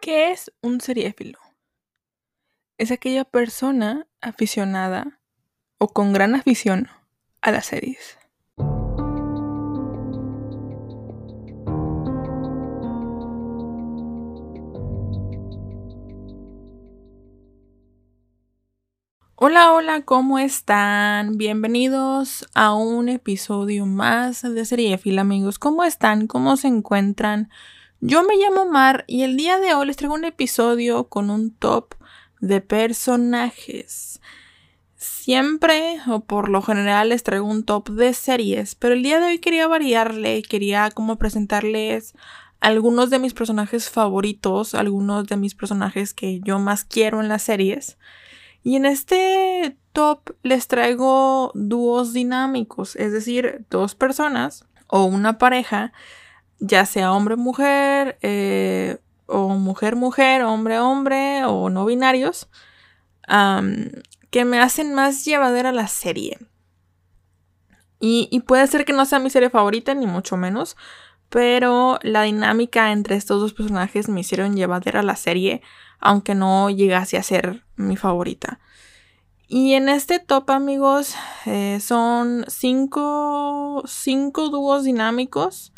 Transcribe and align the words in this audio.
¿Qué 0.00 0.30
es 0.30 0.50
un 0.62 0.80
seriéfilo? 0.80 1.38
Es 2.78 2.90
aquella 2.90 3.26
persona 3.26 4.06
aficionada 4.22 5.20
o 5.76 5.88
con 5.88 6.14
gran 6.14 6.34
afición 6.34 6.88
a 7.42 7.50
las 7.50 7.66
series. 7.66 8.16
Hola, 19.34 19.72
hola, 19.74 20.02
¿cómo 20.06 20.38
están? 20.38 21.36
Bienvenidos 21.36 22.46
a 22.54 22.72
un 22.72 23.10
episodio 23.10 23.84
más 23.84 24.40
de 24.42 24.64
Seriéfilo, 24.64 25.20
amigos. 25.20 25.58
¿Cómo 25.58 25.84
están? 25.84 26.26
¿Cómo 26.26 26.56
se 26.56 26.68
encuentran? 26.68 27.50
Yo 28.02 28.22
me 28.22 28.36
llamo 28.36 28.64
Mar 28.64 29.04
y 29.06 29.24
el 29.24 29.36
día 29.36 29.58
de 29.58 29.74
hoy 29.74 29.86
les 29.86 29.96
traigo 29.98 30.14
un 30.14 30.24
episodio 30.24 31.08
con 31.08 31.28
un 31.28 31.50
top 31.50 31.96
de 32.40 32.62
personajes. 32.62 34.22
Siempre 34.96 35.98
o 36.08 36.20
por 36.20 36.48
lo 36.48 36.62
general 36.62 37.10
les 37.10 37.22
traigo 37.22 37.44
un 37.44 37.62
top 37.62 37.90
de 37.90 38.14
series, 38.14 38.74
pero 38.74 38.94
el 38.94 39.02
día 39.02 39.20
de 39.20 39.26
hoy 39.26 39.38
quería 39.38 39.68
variarle, 39.68 40.40
quería 40.40 40.90
como 40.90 41.16
presentarles 41.16 42.14
algunos 42.60 43.10
de 43.10 43.18
mis 43.18 43.34
personajes 43.34 43.90
favoritos, 43.90 44.74
algunos 44.74 45.26
de 45.26 45.36
mis 45.36 45.54
personajes 45.54 46.14
que 46.14 46.40
yo 46.42 46.58
más 46.58 46.84
quiero 46.84 47.20
en 47.20 47.28
las 47.28 47.42
series. 47.42 47.98
Y 48.62 48.76
en 48.76 48.86
este 48.86 49.76
top 49.92 50.30
les 50.42 50.68
traigo 50.68 51.52
dúos 51.54 52.14
dinámicos, 52.14 52.96
es 52.96 53.12
decir, 53.12 53.66
dos 53.68 53.94
personas 53.94 54.64
o 54.86 55.04
una 55.04 55.36
pareja 55.36 55.92
ya 56.60 56.86
sea 56.86 57.12
hombre-mujer, 57.12 58.18
eh, 58.22 58.98
o 59.26 59.48
mujer-mujer, 59.48 60.42
hombre-hombre, 60.42 61.44
o 61.44 61.70
no 61.70 61.86
binarios, 61.86 62.48
que 64.30 64.44
me 64.44 64.60
hacen 64.60 64.94
más 64.94 65.24
llevadera 65.24 65.72
la 65.72 65.88
serie. 65.88 66.38
Y, 68.00 68.40
puede 68.46 68.66
ser 68.66 68.84
que 68.84 68.94
no 68.94 69.04
sea 69.04 69.18
mi 69.18 69.28
serie 69.28 69.50
favorita, 69.50 69.94
ni 69.94 70.06
mucho 70.06 70.36
menos, 70.36 70.76
pero 71.28 71.98
la 72.02 72.22
dinámica 72.22 72.92
entre 72.92 73.16
estos 73.16 73.40
dos 73.40 73.52
personajes 73.52 74.08
me 74.08 74.20
hicieron 74.20 74.56
llevadera 74.56 75.02
la 75.02 75.16
serie, 75.16 75.60
aunque 76.00 76.34
no 76.34 76.70
llegase 76.70 77.18
a 77.18 77.22
ser 77.22 77.62
mi 77.76 77.96
favorita. 77.96 78.58
Y 79.48 79.74
en 79.74 79.88
este 79.88 80.18
top, 80.18 80.50
amigos, 80.50 81.14
eh, 81.44 81.78
son 81.80 82.44
cinco, 82.48 83.82
cinco 83.86 84.48
dúos 84.48 84.84
dinámicos 84.84 85.72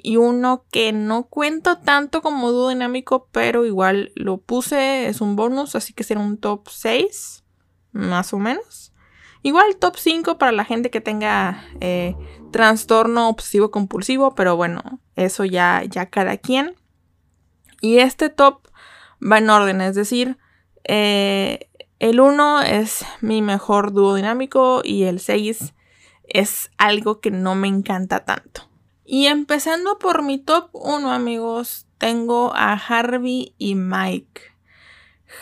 y 0.00 0.16
uno 0.16 0.64
que 0.70 0.92
no 0.92 1.24
cuento 1.24 1.78
tanto 1.78 2.22
como 2.22 2.52
dúo 2.52 2.68
dinámico, 2.68 3.28
pero 3.32 3.66
igual 3.66 4.12
lo 4.14 4.38
puse, 4.38 5.08
es 5.08 5.20
un 5.20 5.34
bonus, 5.34 5.74
así 5.74 5.92
que 5.92 6.04
será 6.04 6.20
un 6.20 6.38
top 6.38 6.68
6, 6.68 7.44
más 7.92 8.32
o 8.32 8.38
menos. 8.38 8.92
Igual 9.42 9.76
top 9.76 9.96
5 9.96 10.38
para 10.38 10.52
la 10.52 10.64
gente 10.64 10.90
que 10.90 11.00
tenga 11.00 11.64
eh, 11.80 12.16
trastorno 12.52 13.28
obsesivo 13.28 13.70
compulsivo, 13.70 14.34
pero 14.34 14.56
bueno, 14.56 15.00
eso 15.16 15.44
ya, 15.44 15.82
ya 15.84 16.06
cada 16.06 16.36
quien. 16.36 16.76
Y 17.80 17.98
este 17.98 18.30
top 18.30 18.68
va 19.20 19.38
en 19.38 19.50
orden, 19.50 19.80
es 19.80 19.96
decir, 19.96 20.38
eh, 20.84 21.70
el 21.98 22.20
1 22.20 22.62
es 22.62 23.04
mi 23.20 23.42
mejor 23.42 23.92
dúo 23.92 24.14
dinámico 24.14 24.80
y 24.84 25.04
el 25.04 25.18
6 25.18 25.74
es 26.24 26.70
algo 26.78 27.20
que 27.20 27.32
no 27.32 27.56
me 27.56 27.66
encanta 27.66 28.24
tanto. 28.24 28.67
Y 29.10 29.24
empezando 29.28 29.98
por 29.98 30.22
mi 30.22 30.36
top 30.36 30.68
1, 30.74 31.10
amigos, 31.10 31.86
tengo 31.96 32.52
a 32.54 32.74
Harvey 32.74 33.54
y 33.56 33.74
Mike. 33.74 34.42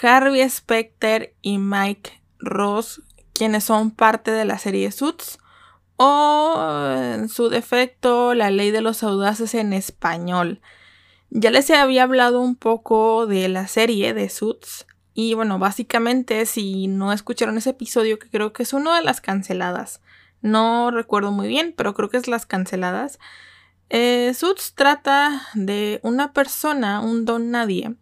Harvey 0.00 0.48
Specter 0.48 1.34
y 1.42 1.58
Mike 1.58 2.22
Ross, 2.38 3.02
quienes 3.32 3.64
son 3.64 3.90
parte 3.90 4.30
de 4.30 4.44
la 4.44 4.60
serie 4.60 4.92
Suits, 4.92 5.40
o 5.96 6.94
en 6.96 7.28
su 7.28 7.48
defecto, 7.48 8.34
la 8.34 8.52
ley 8.52 8.70
de 8.70 8.82
los 8.82 9.02
audaces 9.02 9.52
en 9.56 9.72
español. 9.72 10.60
Ya 11.30 11.50
les 11.50 11.68
había 11.70 12.04
hablado 12.04 12.42
un 12.42 12.54
poco 12.54 13.26
de 13.26 13.48
la 13.48 13.66
serie 13.66 14.14
de 14.14 14.28
Suits. 14.28 14.86
Y 15.12 15.34
bueno, 15.34 15.58
básicamente, 15.58 16.46
si 16.46 16.86
no 16.86 17.12
escucharon 17.12 17.58
ese 17.58 17.70
episodio, 17.70 18.20
que 18.20 18.30
creo 18.30 18.52
que 18.52 18.62
es 18.62 18.72
una 18.72 18.94
de 18.94 19.02
las 19.02 19.20
canceladas. 19.20 20.02
No 20.40 20.92
recuerdo 20.92 21.32
muy 21.32 21.48
bien, 21.48 21.74
pero 21.76 21.94
creo 21.94 22.10
que 22.10 22.18
es 22.18 22.28
las 22.28 22.46
canceladas. 22.46 23.18
Eh, 23.88 24.32
trata 24.74 25.42
de 25.54 26.00
una 26.02 26.32
persona, 26.32 27.00
un 27.00 27.24
don 27.24 27.50
nadie, 27.50 27.94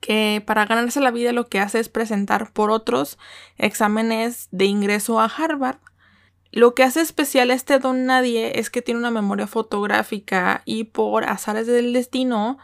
que 0.00 0.42
para 0.46 0.66
ganarse 0.66 1.00
la 1.00 1.10
vida 1.10 1.32
lo 1.32 1.48
que 1.48 1.60
hace 1.60 1.80
es 1.80 1.88
presentar 1.88 2.52
por 2.52 2.70
otros 2.70 3.18
exámenes 3.58 4.48
de 4.52 4.66
ingreso 4.66 5.20
a 5.20 5.24
Harvard. 5.24 5.78
Lo 6.52 6.74
que 6.74 6.84
hace 6.84 7.00
especial 7.00 7.50
a 7.50 7.54
este 7.54 7.78
don 7.78 8.06
nadie 8.06 8.58
es 8.58 8.70
que 8.70 8.82
tiene 8.82 9.00
una 9.00 9.10
memoria 9.10 9.46
fotográfica 9.46 10.62
y 10.64 10.84
por 10.84 11.24
azares 11.24 11.66
del 11.66 11.92
destino, 11.92 12.58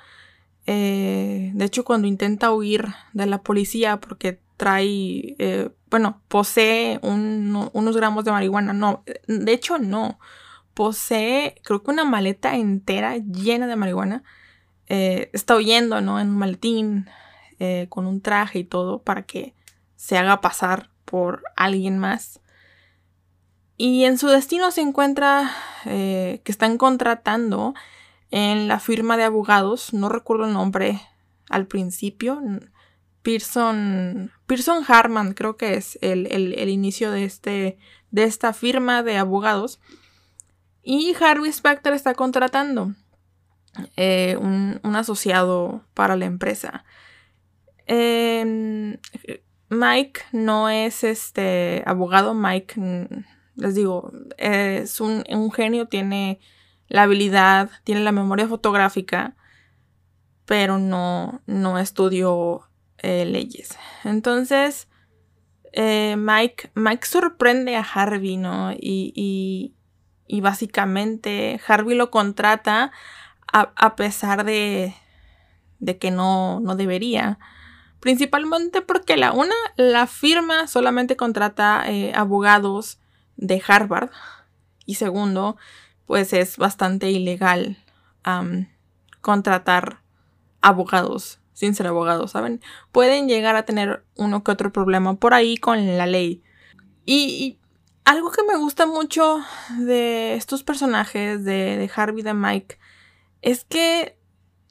eh, 0.66 1.50
de 1.54 1.64
hecho 1.64 1.84
cuando 1.84 2.06
intenta 2.06 2.52
huir 2.52 2.86
de 3.12 3.26
la 3.26 3.42
policía 3.42 3.98
porque 3.98 4.40
trae, 4.56 5.34
eh, 5.38 5.70
bueno, 5.90 6.22
posee 6.28 7.00
unos 7.02 7.96
gramos 7.96 8.24
de 8.24 8.30
marihuana, 8.30 8.72
no, 8.72 9.02
de 9.26 9.52
hecho 9.52 9.78
no, 9.78 10.20
posee, 10.74 11.56
creo 11.62 11.82
que 11.82 11.90
una 11.90 12.04
maleta 12.04 12.56
entera 12.56 13.16
llena 13.16 13.66
de 13.66 13.76
marihuana. 13.76 14.22
Eh, 14.88 15.30
está 15.32 15.56
huyendo, 15.56 16.00
¿no? 16.00 16.20
En 16.20 16.28
un 16.28 16.38
maletín, 16.38 17.08
eh, 17.58 17.86
con 17.88 18.06
un 18.06 18.20
traje 18.20 18.60
y 18.60 18.64
todo, 18.64 19.02
para 19.02 19.22
que 19.22 19.54
se 19.96 20.18
haga 20.18 20.40
pasar 20.40 20.90
por 21.04 21.44
alguien 21.56 21.98
más. 21.98 22.40
Y 23.76 24.04
en 24.04 24.18
su 24.18 24.28
destino 24.28 24.70
se 24.70 24.80
encuentra 24.80 25.50
eh, 25.84 26.40
que 26.44 26.52
están 26.52 26.78
contratando 26.78 27.74
en 28.30 28.68
la 28.68 28.80
firma 28.80 29.16
de 29.16 29.24
abogados, 29.24 29.92
no 29.92 30.08
recuerdo 30.08 30.46
el 30.46 30.52
nombre 30.52 31.00
al 31.50 31.66
principio, 31.66 32.40
Pearson, 33.22 34.32
Pearson 34.46 34.84
Harman 34.88 35.34
creo 35.34 35.56
que 35.56 35.74
es 35.74 35.98
el, 36.00 36.26
el 36.26 36.68
inicio 36.68 37.10
de, 37.10 37.24
este, 37.24 37.78
de 38.10 38.24
esta 38.24 38.52
firma 38.52 39.02
de 39.02 39.18
abogados 39.18 39.80
y 40.82 41.14
Harvey 41.20 41.52
Specter 41.52 41.92
está 41.92 42.14
contratando 42.14 42.92
eh, 43.96 44.36
un, 44.38 44.80
asociado 44.96 45.84
para 45.94 46.16
la 46.16 46.26
empresa. 46.26 46.84
Em, 47.86 48.98
Mike 49.68 50.22
no 50.32 50.68
es 50.68 51.04
este 51.04 51.82
abogado. 51.86 52.34
Mike, 52.34 52.74
mm, 52.78 53.24
les 53.56 53.74
digo, 53.74 54.12
es 54.36 55.00
un, 55.00 55.24
genio, 55.52 55.86
tiene 55.86 56.40
la 56.88 57.04
habilidad, 57.04 57.70
tiene 57.84 58.02
la 58.02 58.12
memoria 58.12 58.48
fotográfica, 58.48 59.36
pero 60.44 60.78
no, 60.78 61.42
no 61.46 61.78
estudió 61.78 62.68
eh, 62.98 63.24
leyes. 63.24 63.78
Entonces, 64.04 64.88
eh, 65.72 66.16
Mike, 66.18 66.70
Mike 66.74 67.06
sorprende 67.06 67.76
a 67.76 67.82
Harvey, 67.82 68.36
¿no? 68.36 68.72
y 68.72 69.74
básicamente 70.40 71.60
Harvey 71.66 71.96
lo 71.96 72.10
contrata 72.10 72.92
a, 73.52 73.96
pesar 73.96 74.44
de, 74.44 74.94
de 75.78 75.98
que 75.98 76.10
no, 76.10 76.60
no, 76.60 76.74
debería. 76.74 77.38
Principalmente 78.00 78.80
porque 78.80 79.18
la 79.18 79.32
una, 79.32 79.54
la 79.76 80.06
firma 80.06 80.66
solamente 80.66 81.16
contrata 81.16 81.84
eh, 81.86 82.12
abogados 82.14 82.98
de 83.36 83.62
Harvard. 83.66 84.10
Y 84.86 84.94
segundo, 84.94 85.58
pues 86.06 86.32
es 86.32 86.56
bastante 86.56 87.10
ilegal 87.10 87.76
contratar 89.20 90.00
abogados 90.60 91.40
sin 91.52 91.74
ser 91.74 91.88
abogados, 91.88 92.30
¿saben? 92.30 92.60
Pueden 92.90 93.28
llegar 93.28 93.56
a 93.56 93.64
tener 93.64 94.04
uno 94.16 94.42
que 94.42 94.50
otro 94.50 94.72
problema 94.72 95.14
por 95.16 95.34
ahí 95.34 95.58
con 95.58 95.98
la 95.98 96.06
ley. 96.06 96.42
y 97.04 97.58
algo 98.04 98.30
que 98.30 98.42
me 98.42 98.56
gusta 98.56 98.86
mucho 98.86 99.44
de 99.78 100.34
estos 100.34 100.62
personajes, 100.62 101.44
de, 101.44 101.90
Harvey 101.94 102.20
y 102.20 102.24
de 102.24 102.34
Mike, 102.34 102.78
es 103.42 103.64
que 103.64 104.18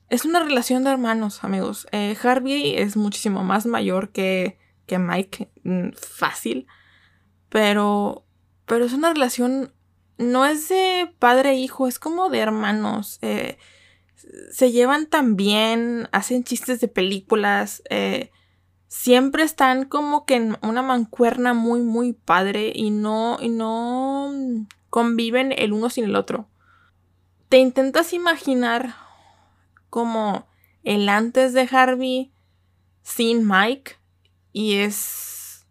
es 0.10 0.26
una 0.26 0.44
relación 0.44 0.84
de 0.84 0.92
hermanos, 0.92 1.44
amigos. 1.44 1.88
Eh, 1.92 2.18
Harvey 2.22 2.76
es 2.76 2.98
muchísimo 2.98 3.44
más 3.44 3.66
mayor 3.66 4.12
que, 4.12 4.58
que 4.86 5.00
Mike, 5.00 5.50
mm, 5.64 5.90
fácil, 5.94 6.68
pero, 7.50 8.26
pero 8.66 8.86
es 8.86 8.94
una 8.94 9.14
relación, 9.14 9.74
no 10.18 10.46
es 10.46 10.68
de 10.70 11.14
padre 11.20 11.52
e 11.52 11.56
hijo, 11.56 11.88
es 11.88 12.00
como 12.00 12.30
de 12.30 12.40
hermanos. 12.40 13.20
Eh, 13.22 13.58
se 14.52 14.72
llevan 14.72 15.08
tan 15.08 15.36
bien, 15.36 16.10
hacen 16.12 16.44
chistes 16.44 16.80
de 16.82 16.88
películas, 16.88 17.82
eh, 17.90 18.32
siempre 18.92 19.44
están 19.44 19.86
como 19.86 20.26
que 20.26 20.36
en 20.36 20.58
una 20.62 20.82
mancuerna 20.82 21.54
muy, 21.54 21.80
muy 21.80 22.12
padre 22.12 22.74
y 22.76 22.90
no, 22.90 23.38
y 23.40 23.48
no 23.48 24.34
conviven 24.90 25.54
el 25.58 25.72
uno 25.72 25.90
sin 25.90 26.04
el 26.04 26.16
otro. 26.18 26.50
Te 27.48 27.58
intentas 27.58 28.12
imaginar 28.12 28.94
como 29.90 30.46
el 30.84 31.08
antes 31.08 31.54
de 31.54 31.70
Harvey 31.72 32.34
sin 33.02 33.48
Mike 33.48 33.94
y 34.52 34.76
es 34.76 35.66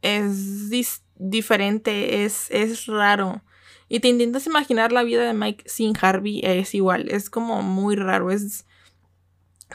es 0.00 0.70
diferente, 1.16 2.24
es, 2.24 2.50
es 2.50 2.86
raro. 2.86 3.42
Y 3.90 4.00
te 4.00 4.08
intentas 4.08 4.46
imaginar 4.46 4.92
la 4.92 5.02
vida 5.02 5.24
de 5.24 5.34
Mike 5.34 5.64
sin 5.68 5.92
Harvey, 6.00 6.40
es 6.42 6.74
igual, 6.74 7.10
es 7.10 7.28
como 7.28 7.60
muy 7.60 7.96
raro, 7.96 8.30
es 8.30 8.64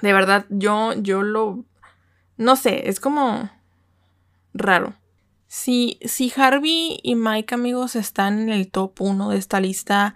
de 0.01 0.13
verdad 0.13 0.47
yo 0.49 0.93
yo 0.93 1.21
lo 1.21 1.66
no 2.37 2.55
sé, 2.55 2.89
es 2.89 2.99
como 2.99 3.49
raro. 4.53 4.93
Si, 5.47 5.99
si 6.05 6.31
Harvey 6.35 6.99
y 7.03 7.15
Mike, 7.15 7.55
amigos, 7.55 7.95
están 7.95 8.39
en 8.39 8.49
el 8.49 8.69
top 8.69 9.01
1 9.01 9.29
de 9.29 9.37
esta 9.37 9.59
lista, 9.59 10.15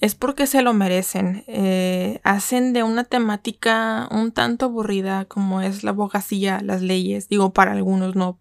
es 0.00 0.14
porque 0.14 0.46
se 0.46 0.62
lo 0.62 0.72
merecen. 0.72 1.44
Eh, 1.48 2.20
hacen 2.22 2.72
de 2.72 2.84
una 2.84 3.04
temática 3.04 4.08
un 4.10 4.32
tanto 4.32 4.66
aburrida 4.66 5.24
como 5.24 5.60
es 5.60 5.82
la 5.82 5.90
abogacía, 5.90 6.60
las 6.62 6.82
leyes. 6.82 7.28
Digo, 7.28 7.52
para 7.52 7.72
algunos 7.72 8.14
no. 8.14 8.38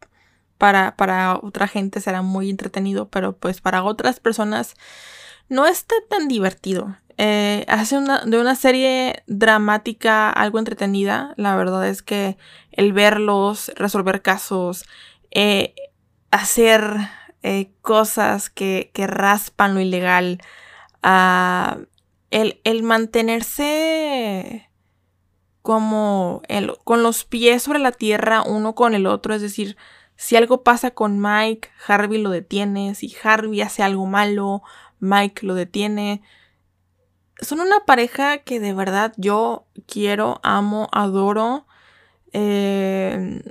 Para, 0.58 0.96
para 0.96 1.40
otra 1.42 1.68
gente 1.68 2.02
será 2.02 2.24
muy 2.24 2.50
entretenido, 2.50 3.10
pero 3.10 3.38
pues 3.38 3.62
para 3.62 3.84
otras 3.84 4.20
personas 4.20 4.76
no 5.50 5.68
está 5.68 5.96
tan 6.10 6.28
divertido. 6.28 6.98
Eh, 7.18 7.66
hace 7.68 7.98
una, 7.98 8.24
de 8.26 8.40
una 8.40 8.56
serie 8.56 9.24
dramática 9.26 10.30
algo 10.30 10.60
entretenida. 10.60 11.34
La 11.38 11.56
verdad 11.56 11.88
es 11.88 12.04
que 12.04 12.38
el 12.72 12.94
verlos, 12.94 13.72
resolver 13.76 14.22
casos, 14.22 14.86
eh, 15.32 15.74
hacer 16.30 17.10
eh, 17.42 17.72
cosas 17.82 18.50
que, 18.50 18.92
que, 18.94 19.08
raspan 19.08 19.74
lo 19.74 19.80
ilegal, 19.80 20.42
uh, 21.04 21.86
el, 22.30 22.60
el, 22.64 22.84
mantenerse 22.84 24.70
como 25.62 26.42
el, 26.48 26.74
con 26.84 27.04
los 27.04 27.26
pies 27.26 27.64
sobre 27.64 27.80
la 27.80 27.92
tierra 27.92 28.44
uno 28.44 28.76
con 28.76 28.94
el 28.94 29.08
otro, 29.08 29.34
es 29.34 29.42
decir, 29.42 29.78
si 30.16 30.36
algo 30.36 30.64
pasa 30.64 30.92
con 30.92 31.20
Mike, 31.20 31.70
Harvey 31.88 32.22
lo 32.22 32.30
detiene, 32.30 32.96
si 32.96 33.16
Harvey 33.24 33.62
hace 33.62 33.84
algo 33.84 34.06
malo, 34.06 34.64
Mike 35.00 35.46
lo 35.46 35.54
detiene. 35.56 36.22
Son 37.40 37.60
una 37.60 37.82
pareja 37.86 38.40
que 38.40 38.60
de 38.60 38.74
verdad 38.74 39.14
yo 39.18 39.68
quiero, 39.86 40.40
amo, 40.44 40.90
adoro. 40.92 41.68
Eh, 42.34 43.42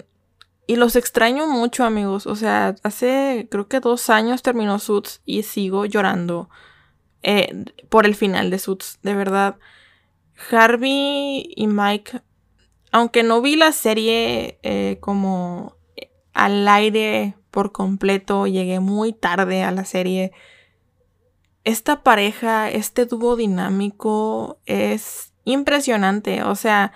y 0.66 0.76
los 0.76 0.96
extraño 0.96 1.46
mucho, 1.46 1.84
amigos. 1.84 2.26
O 2.26 2.34
sea, 2.34 2.74
hace 2.82 3.46
creo 3.50 3.68
que 3.68 3.80
dos 3.80 4.10
años 4.10 4.42
terminó 4.42 4.78
Suits 4.78 5.22
y 5.24 5.44
sigo 5.44 5.86
llorando 5.86 6.50
eh, 7.22 7.64
por 7.88 8.06
el 8.06 8.14
final 8.14 8.50
de 8.50 8.58
Suits. 8.58 8.98
De 9.02 9.14
verdad. 9.14 9.56
Harvey 10.50 11.50
y 11.56 11.66
Mike, 11.66 12.20
aunque 12.92 13.22
no 13.22 13.40
vi 13.40 13.56
la 13.56 13.72
serie 13.72 14.58
eh, 14.62 14.98
como 15.00 15.76
al 16.34 16.68
aire 16.68 17.34
por 17.50 17.72
completo, 17.72 18.46
llegué 18.46 18.80
muy 18.80 19.12
tarde 19.12 19.62
a 19.62 19.70
la 19.70 19.84
serie. 19.84 20.32
Esta 21.66 22.04
pareja, 22.04 22.70
este 22.70 23.06
dúo 23.06 23.34
dinámico 23.34 24.60
es 24.66 25.32
impresionante. 25.42 26.44
O 26.44 26.54
sea, 26.54 26.92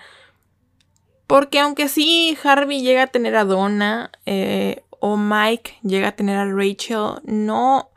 porque 1.27 1.59
aunque 1.59 1.89
sí 1.89 2.37
Harvey 2.41 2.81
llega 2.81 3.03
a 3.03 3.07
tener 3.07 3.35
a 3.35 3.43
Donna 3.43 4.11
eh, 4.25 4.85
o 5.01 5.17
Mike 5.17 5.73
llega 5.83 6.07
a 6.07 6.15
tener 6.15 6.37
a 6.37 6.45
Rachel, 6.45 7.21
no 7.25 7.91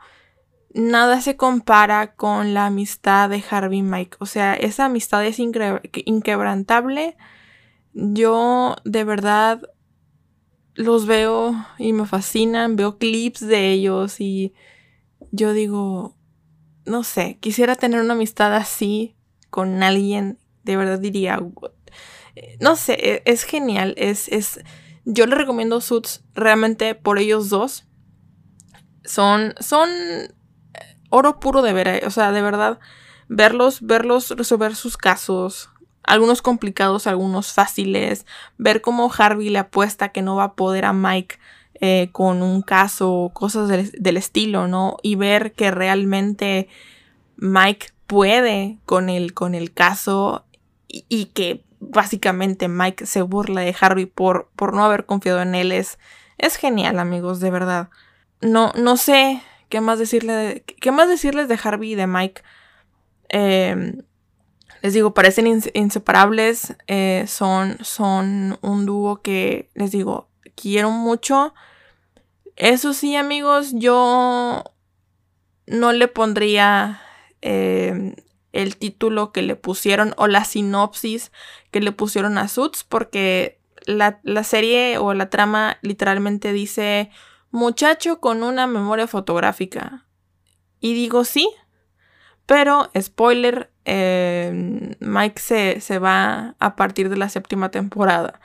nada 0.73 1.21
se 1.21 1.37
compara 1.37 2.13
con 2.15 2.53
la 2.53 2.65
amistad 2.65 3.29
de 3.29 3.41
Harvey 3.49 3.79
y 3.79 3.81
Mike. 3.81 4.17
O 4.19 4.25
sea, 4.25 4.53
esa 4.53 4.83
amistad 4.83 5.25
es 5.25 5.39
inquebrantable. 5.39 7.15
Yo 7.93 8.75
de 8.83 9.05
verdad 9.05 9.61
los 10.73 11.05
veo 11.05 11.55
y 11.77 11.93
me 11.93 12.05
fascinan, 12.05 12.75
veo 12.75 12.97
clips 12.97 13.39
de 13.39 13.71
ellos 13.71 14.19
y 14.19 14.53
yo 15.31 15.53
digo, 15.53 16.14
no 16.85 17.03
sé, 17.03 17.37
quisiera 17.39 17.75
tener 17.75 18.01
una 18.01 18.13
amistad 18.13 18.53
así 18.55 19.15
con 19.49 19.83
alguien, 19.83 20.37
de 20.63 20.77
verdad 20.77 20.99
diría, 20.99 21.39
no 22.59 22.75
sé, 22.75 22.93
e, 22.93 23.23
es, 23.25 23.43
genial. 23.43 23.93
Es, 23.97 24.27
es, 24.27 24.59
yo 25.05 25.25
le 25.25 25.35
recomiendo 25.35 25.81
Suits 25.81 26.23
realmente 26.33 26.95
por 26.95 27.19
ellos 27.19 27.49
dos. 27.49 27.85
Son, 29.03 29.53
son 29.59 29.89
oro 31.09 31.39
puro 31.39 31.61
de 31.61 31.73
ver, 31.73 31.87
eh, 31.87 32.01
o 32.05 32.09
sea, 32.09 32.31
de 32.31 32.41
verdad, 32.41 32.79
verlos, 33.27 33.81
verlos 33.81 34.31
resolver 34.31 34.75
sus 34.75 34.97
casos, 34.97 35.69
algunos 36.03 36.41
complicados, 36.41 37.07
algunos 37.07 37.53
fáciles, 37.53 38.25
ver 38.57 38.81
cómo 38.81 39.11
Harvey 39.15 39.49
le 39.49 39.59
apuesta 39.59 40.09
que 40.09 40.21
no 40.21 40.35
va 40.35 40.43
a 40.43 40.55
poder 40.55 40.85
a 40.85 40.93
Mike 40.93 41.37
eh, 41.81 42.09
con 42.11 42.41
un 42.41 42.61
caso, 42.61 43.31
cosas 43.33 43.67
del, 43.67 44.17
estilo, 44.17 44.67
¿no? 44.67 44.97
Y 45.03 45.15
ver 45.15 45.53
que 45.53 45.71
realmente 45.71 46.69
Mike 47.37 47.87
puede 48.07 48.77
con 48.85 49.09
el, 49.09 49.33
con 49.33 49.55
el 49.55 49.73
caso 49.73 50.45
y 50.87 51.25
que 51.25 51.65
básicamente 51.79 52.67
Mike 52.67 53.05
se 53.05 53.21
burla 53.21 53.61
de 53.61 53.75
Harvey 53.79 54.05
por, 54.05 54.49
por 54.55 54.73
no 54.73 54.85
haber 54.85 55.05
confiado 55.05 55.41
en 55.41 55.55
él. 55.55 55.71
Es, 55.71 55.99
es 56.37 56.55
genial, 56.55 56.99
amigos, 56.99 57.39
de 57.39 57.51
verdad. 57.51 57.89
No, 58.41 58.71
no 58.75 58.95
sé 58.97 59.41
qué 59.69 59.81
más, 59.81 59.99
decirle 59.99 60.63
qué 60.79 60.91
más 60.91 61.09
decirles 61.09 61.47
de 61.47 61.59
Harvey 61.61 61.91
y 61.91 61.95
de 61.95 62.07
Mike. 62.07 62.41
Em, 63.29 64.01
les 64.81 64.93
digo, 64.93 65.13
parecen 65.13 65.61
inseparables. 65.73 66.75
Eh, 66.87 67.25
son, 67.27 67.77
son 67.81 68.57
un 68.61 68.85
dúo 68.85 69.21
que, 69.21 69.69
les 69.73 69.91
digo, 69.91 70.29
quiero 70.55 70.91
mucho. 70.91 71.53
Eso 72.55 72.93
sí, 72.93 73.15
amigos, 73.15 73.71
yo 73.73 74.63
no 75.67 75.93
le 75.93 76.07
pondría 76.07 77.01
em, 77.41 78.15
el 78.53 78.77
título 78.77 79.31
que 79.31 79.41
le 79.41 79.55
pusieron 79.55 80.13
o 80.17 80.27
la 80.27 80.45
sinopsis 80.45 81.31
que 81.71 81.81
le 81.81 81.91
pusieron 81.91 82.37
a 82.37 82.47
Suits 82.47 82.83
porque 82.83 83.59
la, 83.85 84.19
serie 84.43 84.97
o 84.97 85.13
la 85.13 85.29
trama 85.29 85.77
literalmente 85.81 86.53
dice 86.53 87.11
muchacho 87.51 88.19
con 88.19 88.43
una 88.43 88.67
memoria 88.67 89.07
fotográfica. 89.07 90.05
Y 90.79 90.93
digo 90.93 91.23
sí, 91.25 91.49
pero 92.45 92.91
spoiler, 92.99 93.71
eh, 93.85 94.95
Mike 94.99 95.41
se, 95.41 95.81
se, 95.81 95.99
va 95.99 96.55
a 96.59 96.75
partir 96.75 97.09
de 97.09 97.17
la 97.17 97.29
séptima 97.29 97.71
temporada. 97.71 98.39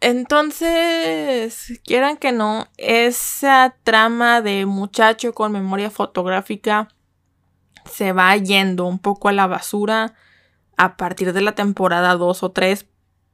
Entonces, 0.00 1.80
quieran 1.84 2.16
que 2.16 2.32
no, 2.32 2.68
esa 2.76 3.76
trama 3.82 4.42
de 4.42 4.66
muchacho 4.66 5.32
con 5.34 5.52
memoria 5.52 5.90
fotográfica 5.90 6.88
se 7.90 8.12
va 8.12 8.36
yendo 8.36 8.86
un 8.86 8.98
poco 8.98 9.28
a 9.28 9.32
la 9.32 9.46
basura 9.46 10.14
a 10.76 10.96
partir 10.96 11.32
de 11.32 11.40
la 11.40 11.54
temporada 11.54 12.14
2 12.14 12.42
o 12.42 12.50
3 12.50 12.86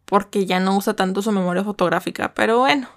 porque 0.05 0.47
ya 0.47 0.61
no 0.61 0.77
usa 0.77 0.95
tanto 0.95 1.23
su 1.23 1.33
memoria 1.33 1.65
fotográfica. 1.65 2.35
Pero 2.35 2.59
bueno, 2.59 2.89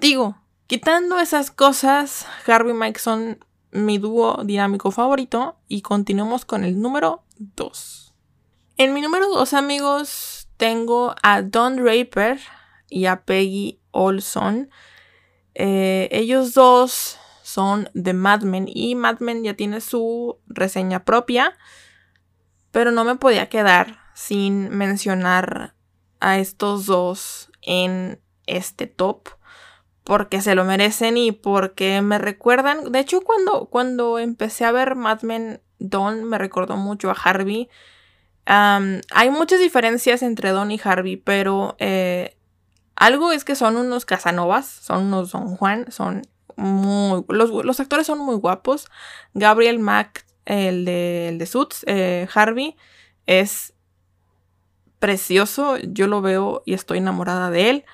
digo, 0.00 0.36
quitando 0.66 1.18
esas 1.18 1.50
cosas, 1.50 2.26
Harvey 2.46 2.74
y 2.74 2.78
Mike 2.78 3.00
son 3.00 3.44
mi 3.72 3.98
dúo 3.98 4.42
dinámico 4.44 4.90
favorito 4.90 5.56
y 5.68 5.82
continuamos 5.82 6.44
con 6.44 6.64
el 6.64 6.80
número 6.80 7.22
2. 7.38 8.14
En 8.78 8.92
mi 8.92 9.00
número 9.00 9.28
2, 9.28 9.54
amigos, 9.54 10.35
tengo 10.56 11.14
a 11.22 11.42
Don 11.42 11.76
Draper 11.76 12.38
y 12.88 13.06
a 13.06 13.22
Peggy 13.22 13.80
Olson. 13.90 14.70
Eh, 15.54 16.08
ellos 16.10 16.54
dos 16.54 17.18
son 17.42 17.88
de 17.94 18.12
Mad 18.12 18.42
Men 18.42 18.66
y 18.68 18.94
Mad 18.94 19.20
Men 19.20 19.44
ya 19.44 19.54
tiene 19.54 19.80
su 19.80 20.38
reseña 20.46 21.04
propia, 21.04 21.56
pero 22.70 22.90
no 22.90 23.04
me 23.04 23.16
podía 23.16 23.48
quedar 23.48 23.98
sin 24.14 24.70
mencionar 24.70 25.74
a 26.20 26.38
estos 26.38 26.86
dos 26.86 27.50
en 27.62 28.20
este 28.46 28.86
top 28.86 29.28
porque 30.06 30.40
se 30.40 30.54
lo 30.54 30.64
merecen 30.64 31.16
y 31.16 31.32
porque 31.32 32.00
me 32.00 32.18
recuerdan, 32.18 32.92
de 32.92 33.00
hecho 33.00 33.22
cuando, 33.22 33.66
cuando 33.66 34.20
empecé 34.20 34.64
a 34.64 34.70
ver 34.70 34.94
Mad 34.94 35.22
Men, 35.22 35.60
Don 35.78 36.24
me 36.24 36.38
recordó 36.38 36.76
mucho 36.76 37.10
a 37.10 37.14
Harvey. 37.14 37.68
Hay 38.46 39.30
muchas 39.30 39.60
diferencias 39.60 40.22
entre 40.22 40.50
Don 40.50 40.70
y 40.70 40.80
Harvey, 40.82 41.16
pero 41.16 41.76
eh, 41.78 42.36
algo 42.94 43.32
es 43.32 43.44
que 43.44 43.54
son 43.54 43.76
unos 43.76 44.04
Casanovas, 44.04 44.66
son 44.66 45.06
unos 45.06 45.32
Don 45.32 45.56
Juan, 45.56 45.90
son 45.90 46.22
muy... 46.56 47.24
Los, 47.28 47.80
actores 47.80 48.06
son 48.06 48.18
muy 48.18 48.36
guapos. 48.36 48.88
Gabriel 49.34 49.78
Mack, 49.78 50.24
el 50.44 50.84
de, 50.84 51.28
el 51.28 51.38
de 51.38 51.46
Suits, 51.46 51.84
eh, 51.86 52.28
Harvey, 52.34 52.76
es 53.26 53.74
precioso. 54.98 55.76
Yo 55.78 56.06
lo 56.06 56.22
veo 56.22 56.62
y 56.64 56.74
estoy 56.74 56.98
enamorada 56.98 57.50
de 57.50 57.70
él. 57.70 57.84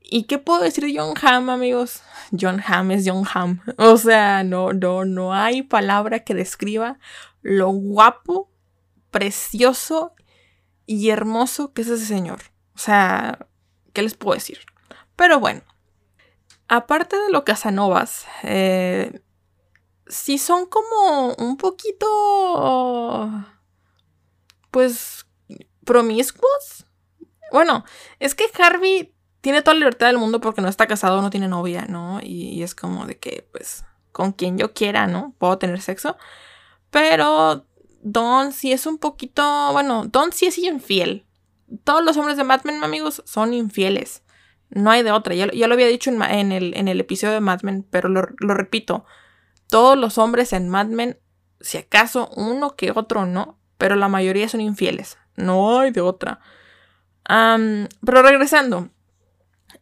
¿Y 0.00 0.22
qué 0.22 0.38
puedo 0.38 0.62
decir 0.62 0.84
de 0.84 0.96
John 0.96 1.14
Hamm, 1.20 1.50
amigos? 1.50 2.02
John 2.38 2.62
Hamm 2.66 2.92
es 2.92 3.04
John 3.06 3.26
Hamm. 3.32 3.60
O 3.76 3.96
sea, 3.98 4.42
no, 4.42 4.72
no, 4.72 5.04
no 5.04 5.34
hay 5.34 5.62
palabra 5.62 6.20
que 6.20 6.34
describa 6.34 6.98
lo 7.42 7.68
guapo, 7.68 8.50
precioso 9.10 10.14
y 10.86 11.10
hermoso 11.10 11.72
que 11.72 11.82
es 11.82 11.88
ese 11.88 12.06
señor. 12.06 12.40
O 12.74 12.78
sea, 12.78 13.46
¿qué 13.92 14.02
les 14.02 14.14
puedo 14.14 14.34
decir? 14.34 14.60
Pero 15.16 15.40
bueno, 15.40 15.62
aparte 16.68 17.18
de 17.18 17.30
lo 17.30 17.44
Casanovas, 17.44 18.26
eh, 18.42 19.20
sí 20.06 20.38
son 20.38 20.66
como 20.66 21.34
un 21.34 21.56
poquito, 21.56 23.28
pues, 24.70 25.26
promiscuos. 25.84 26.86
Bueno, 27.52 27.84
es 28.18 28.34
que 28.34 28.50
Harvey 28.58 29.14
tiene 29.40 29.62
toda 29.62 29.74
la 29.74 29.80
libertad 29.80 30.08
del 30.08 30.18
mundo 30.18 30.40
porque 30.40 30.60
no 30.60 30.68
está 30.68 30.86
casado, 30.86 31.22
no 31.22 31.30
tiene 31.30 31.48
novia, 31.48 31.86
¿no? 31.88 32.20
Y, 32.22 32.62
es 32.62 32.74
como 32.74 33.06
de 33.06 33.18
que, 33.18 33.48
pues, 33.52 33.84
con 34.12 34.32
quien 34.32 34.58
yo 34.58 34.72
quiera, 34.74 35.06
¿no? 35.06 35.34
Puedo 35.38 35.58
tener 35.58 35.80
sexo. 35.80 36.16
Pero 36.90 37.66
Don 38.12 38.52
sí 38.52 38.72
es 38.72 38.86
un 38.86 38.98
poquito, 38.98 39.72
bueno, 39.72 40.06
Don 40.06 40.32
sí 40.32 40.46
es 40.46 40.58
infiel. 40.58 41.26
Todos 41.84 42.02
los 42.02 42.16
hombres 42.16 42.36
de 42.36 42.44
Mad 42.44 42.62
Men, 42.64 42.82
amigos, 42.82 43.22
son 43.26 43.52
infieles. 43.52 44.22
No 44.70 44.90
hay 44.90 45.02
de 45.02 45.12
otra. 45.12 45.34
Ya, 45.34 45.46
lo 45.46 45.74
había 45.74 45.86
dicho 45.86 46.10
en, 46.10 46.52
el, 46.52 46.74
en, 46.76 46.88
el, 46.88 47.00
episodio 47.00 47.34
de 47.34 47.40
Mad 47.40 47.60
Men, 47.62 47.86
pero 47.90 48.08
lo, 48.08 48.22
lo 48.38 48.54
repito. 48.54 49.04
Todos 49.68 49.98
los 49.98 50.16
hombres 50.16 50.52
en 50.52 50.68
Mad 50.68 50.86
Men, 50.86 51.18
si 51.60 51.76
acaso 51.76 52.30
uno 52.36 52.76
que 52.76 52.92
otro 52.92 53.26
no, 53.26 53.58
pero 53.76 53.96
la 53.96 54.08
mayoría 54.08 54.48
son 54.48 54.60
infieles. 54.60 55.18
No 55.36 55.78
hay 55.78 55.90
de 55.90 56.00
otra. 56.00 56.40
pero 57.24 58.22
regresando. 58.22 58.90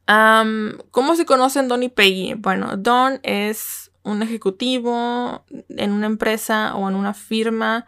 ¿Cómo 0.06 1.16
se 1.16 1.26
conocen 1.26 1.68
Don 1.68 1.83
y 1.83 1.88
Peggy? 1.88 2.35
Bueno, 2.35 2.76
Don 2.76 3.21
es 3.23 3.90
un 4.02 4.23
ejecutivo 4.23 5.45
en 5.68 5.92
una 5.92 6.06
empresa 6.06 6.76
o 6.76 6.88
en 6.88 6.95
una 6.95 7.12
firma, 7.12 7.87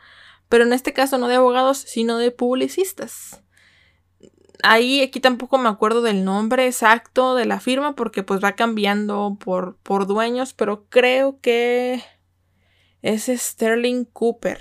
pero 0.49 0.65
en 0.65 0.73
este 0.73 0.93
caso 0.93 1.19
no 1.19 1.29
de 1.29 1.37
abogados, 1.37 1.79
sino 1.79 2.19
de 2.19 2.31
publicistas. 2.31 3.43
Ahí 4.63 5.03
aquí 5.03 5.21
tampoco 5.21 5.59
me 5.59 5.69
acuerdo 5.69 6.03
del 6.03 6.25
nombre 6.25 6.67
exacto 6.67 7.35
de 7.35 7.47
la 7.47 7.61
firma 7.61 7.95
porque 7.95 8.23
pues 8.23 8.43
va 8.43 8.53
cambiando 8.53 9.37
por, 9.39 9.77
por 9.79 10.07
dueños, 10.07 10.53
pero 10.53 10.87
creo 10.89 11.41
que 11.41 12.03
es 13.03 13.27
Sterling 13.27 14.05
Cooper. 14.05 14.61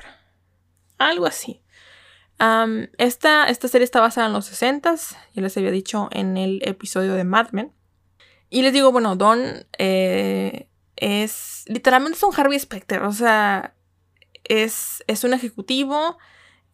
Algo 1.00 1.26
así 1.26 1.64
esta, 2.98 3.46
esta, 3.46 3.68
serie 3.68 3.84
está 3.84 4.00
basada 4.00 4.28
en 4.28 4.34
los 4.34 4.46
60 4.46 4.96
ya 5.34 5.42
les 5.42 5.58
había 5.58 5.72
dicho 5.72 6.08
en 6.12 6.38
el 6.38 6.62
episodio 6.64 7.14
de 7.14 7.24
Mad 7.24 7.50
Men. 7.52 7.72
Y 8.50 8.62
les 8.62 8.74
digo, 8.74 8.92
bueno, 8.92 9.16
Don 9.16 9.66
eh, 9.78 10.70
es 10.96 11.64
literalmente 11.68 12.18
es 12.18 12.24
un 12.24 12.34
Harvey 12.36 12.60
Specter, 12.60 13.04
o 13.04 13.12
sea, 13.12 13.74
es, 14.50 15.04
es 15.08 15.24
un 15.24 15.34
ejecutivo, 15.34 16.18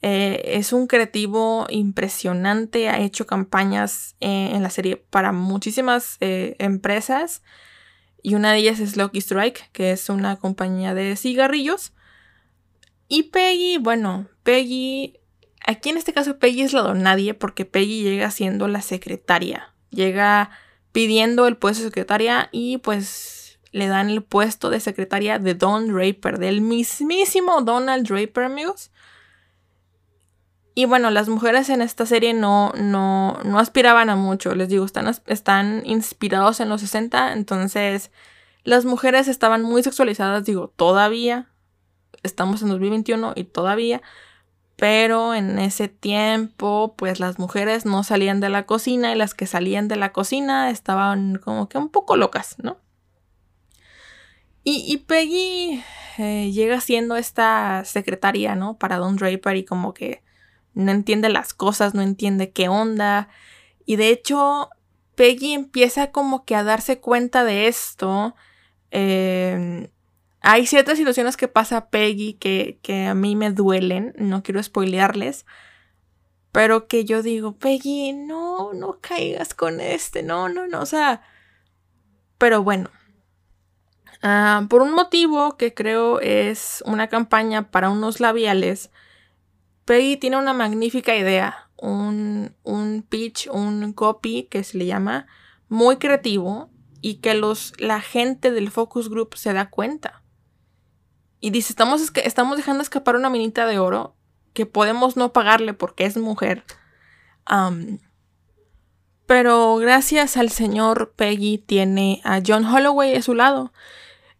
eh, 0.01 0.41
es 0.45 0.73
un 0.73 0.87
creativo 0.87 1.65
impresionante, 1.69 2.89
ha 2.89 2.99
hecho 2.99 3.25
campañas 3.25 4.15
eh, 4.19 4.51
en 4.53 4.63
la 4.63 4.69
serie 4.69 4.97
para 4.97 5.31
muchísimas 5.31 6.17
empresas 6.19 7.41
y 8.21 8.35
una 8.35 8.51
de 8.51 8.59
ellas 8.59 8.79
es 8.79 8.95
Lucky 8.95 9.19
Strike, 9.19 9.71
que 9.71 9.91
es 9.91 10.09
una 10.09 10.37
compañía 10.37 10.93
de 10.93 11.15
cigarrillos. 11.15 11.93
Y 13.09 13.23
Peggy, 13.23 13.77
bueno, 13.77 14.27
Peggy 14.43 15.19
Aquí 15.65 15.89
en 15.89 15.97
este 15.97 16.13
caso 16.13 16.39
Peggy 16.39 16.61
es 16.61 16.73
la 16.73 16.81
don 16.81 17.03
nadie 17.03 17.33
porque 17.33 17.65
Peggy 17.65 18.03
llega 18.03 18.31
siendo 18.31 18.67
la 18.67 18.81
secretaria. 18.81 19.73
Llega 19.89 20.51
pidiendo 20.91 21.47
el 21.47 21.57
puesto 21.57 21.83
de 21.83 21.89
secretaria 21.89 22.49
y 22.51 22.77
pues 22.79 23.42
le 23.73 23.87
dan 23.87 24.09
el 24.09 24.23
puesto 24.23 24.69
de 24.69 24.79
secretaria 24.79 25.39
de 25.39 25.55
Don 25.55 25.91
Draper, 25.91 26.37
del 26.37 26.61
mismísimo 26.61 27.61
Donald 27.61 28.07
Draper, 28.07 28.45
amigos. 28.45 28.91
Y 30.75 30.85
bueno, 30.85 31.11
las 31.11 31.27
mujeres 31.27 31.69
en 31.69 31.81
esta 31.81 32.05
serie 32.05 32.33
no, 32.33 32.71
no, 32.77 33.39
no 33.43 33.59
aspiraban 33.59 34.09
a 34.09 34.15
mucho, 34.15 34.55
les 34.55 34.69
digo, 34.69 34.85
están, 34.85 35.13
están 35.25 35.83
inspirados 35.85 36.59
en 36.59 36.69
los 36.69 36.81
60, 36.81 37.33
entonces 37.33 38.11
las 38.63 38.85
mujeres 38.85 39.27
estaban 39.27 39.63
muy 39.63 39.83
sexualizadas, 39.83 40.45
digo, 40.45 40.71
todavía, 40.75 41.49
estamos 42.23 42.61
en 42.61 42.69
2021 42.69 43.33
y 43.35 43.43
todavía, 43.43 44.01
pero 44.75 45.33
en 45.33 45.59
ese 45.59 45.87
tiempo, 45.87 46.95
pues 46.97 47.19
las 47.19 47.37
mujeres 47.39 47.85
no 47.85 48.03
salían 48.03 48.39
de 48.39 48.49
la 48.49 48.65
cocina 48.65 49.11
y 49.11 49.15
las 49.15 49.33
que 49.33 49.47
salían 49.47 49.87
de 49.87 49.95
la 49.95 50.11
cocina 50.11 50.69
estaban 50.69 51.37
como 51.37 51.69
que 51.69 51.77
un 51.77 51.89
poco 51.89 52.17
locas, 52.17 52.55
¿no? 52.61 52.77
Y, 54.65 54.97
Peggy 55.07 55.83
eh, 56.17 56.51
llega 56.51 56.79
siendo 56.79 57.17
esta 57.17 57.83
secretaria, 57.85 58.55
¿no? 58.55 58.77
Para 58.77 58.97
Don 58.97 59.17
Draper 59.17 59.57
y 59.57 59.65
como 59.65 59.93
que 59.93 60.23
no 60.73 60.91
entiende 60.91 61.27
las 61.29 61.53
cosas, 61.53 61.93
no 61.93 62.01
entiende 62.01 62.51
qué 62.51 62.69
onda. 62.69 63.27
Y 63.85 63.97
de 63.97 64.09
hecho, 64.09 64.69
Peggy 65.15 65.53
empieza 65.53 66.11
como 66.11 66.45
que 66.45 66.55
a 66.55 66.63
darse 66.63 66.99
cuenta 66.99 67.43
de 67.43 67.67
esto. 67.67 68.35
Eh, 68.91 69.89
hay 70.41 70.67
ciertas 70.67 70.97
situaciones 70.97 71.37
que 71.37 71.47
pasa 71.47 71.89
Peggy 71.89 72.33
que, 72.33 72.79
que 72.81 73.05
a 73.05 73.15
mí 73.15 73.35
me 73.35 73.51
duelen, 73.51 74.13
no 74.17 74.43
quiero 74.43 74.61
spoilearles, 74.61 75.45
pero 76.51 76.87
que 76.87 77.05
yo 77.05 77.23
digo, 77.23 77.57
Peggy, 77.57 78.13
no, 78.13 78.73
no 78.73 78.99
caigas 79.01 79.53
con 79.53 79.79
este, 79.79 80.21
no, 80.21 80.49
no, 80.49 80.67
no, 80.67 80.81
o 80.81 80.85
sea, 80.85 81.21
pero 82.37 82.61
bueno, 82.61 82.89
ah, 84.23 84.65
por 84.69 84.81
un 84.81 84.93
motivo 84.93 85.57
que 85.57 85.73
creo 85.73 86.19
es 86.19 86.83
una 86.85 87.07
campaña 87.07 87.69
para 87.69 87.91
unos 87.91 88.19
labiales, 88.19 88.89
Peggy 89.85 90.17
tiene 90.17 90.37
una 90.37 90.53
magnífica 90.53 91.15
idea, 91.15 91.69
un, 91.77 92.55
un 92.63 93.05
pitch, 93.07 93.47
un 93.51 93.93
copy 93.93 94.43
que 94.43 94.63
se 94.63 94.77
le 94.77 94.85
llama, 94.85 95.27
muy 95.67 95.97
creativo 95.97 96.69
y 97.01 97.15
que 97.15 97.33
los, 97.33 97.73
la 97.79 97.99
gente 97.99 98.51
del 98.51 98.71
focus 98.71 99.09
group 99.09 99.35
se 99.35 99.51
da 99.51 99.69
cuenta. 99.69 100.23
Y 101.41 101.49
dice, 101.49 101.73
estamos, 101.73 102.01
estamos 102.15 102.55
dejando 102.55 102.81
escapar 102.81 103.17
una 103.17 103.29
minita 103.29 103.65
de 103.65 103.77
oro 103.77 104.15
que 104.53 104.65
podemos 104.65 105.17
no 105.17 105.33
pagarle 105.33 105.73
porque 105.73 106.05
es 106.05 106.15
mujer. 106.15 106.63
pero 109.25 109.75
gracias 109.75 110.37
al 110.37 110.49
señor 110.49 111.13
Peggy 111.17 111.57
tiene 111.57 112.21
a 112.23 112.41
John 112.45 112.65
Holloway 112.65 113.15
a 113.15 113.21
su 113.21 113.33
lado. 113.33 113.73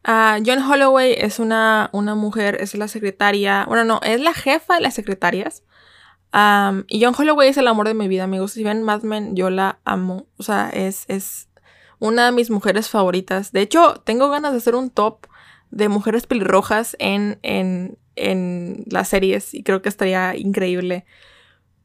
John 0.06 0.60
Holloway 0.70 1.16
es 1.18 1.40
una, 1.40 1.90
una, 1.94 2.16
mujer, 2.16 2.58
es 2.60 2.76
la 2.76 2.88
secretaria, 2.88 3.66
bueno, 3.68 3.86
no, 3.86 4.02
es 4.04 4.20
la 4.20 4.34
jefa 4.34 4.76
de 4.76 4.82
las 4.82 4.94
secretarias. 4.94 5.64
y 6.88 7.04
John 7.04 7.16
Holloway 7.18 7.50
es 7.50 7.58
el 7.58 7.68
amor 7.68 7.88
de 7.88 7.94
mi 7.94 8.08
vida, 8.08 8.26
amigos. 8.26 8.52
Si 8.54 8.64
ven 8.64 8.84
Mad 8.84 9.04
Men, 9.04 9.36
yo 9.36 9.50
la 9.50 9.80
amo. 9.86 10.28
O 10.38 10.44
sea, 10.44 10.70
es, 10.70 11.06
es 11.08 11.48
una 12.00 12.26
de 12.26 12.32
mis 12.34 12.50
mujeres 12.50 12.90
favoritas. 12.90 13.52
De 13.52 13.62
hecho, 13.62 14.02
tengo 14.06 14.30
ganas 14.30 14.52
de 14.52 14.58
hacer 14.58 14.76
un 14.76 14.90
top 14.90 15.28
de 15.72 15.90
mujeres 15.90 16.28
pelirrojas 16.28 16.96
en, 17.00 17.40
en, 17.42 17.98
en 18.16 18.84
las 18.88 19.10
series 19.10 19.54
y 19.54 19.64
creo 19.64 19.82
que 19.82 19.90
estaría 19.90 20.36
increíble. 20.36 21.06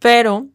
Pero 0.01 0.49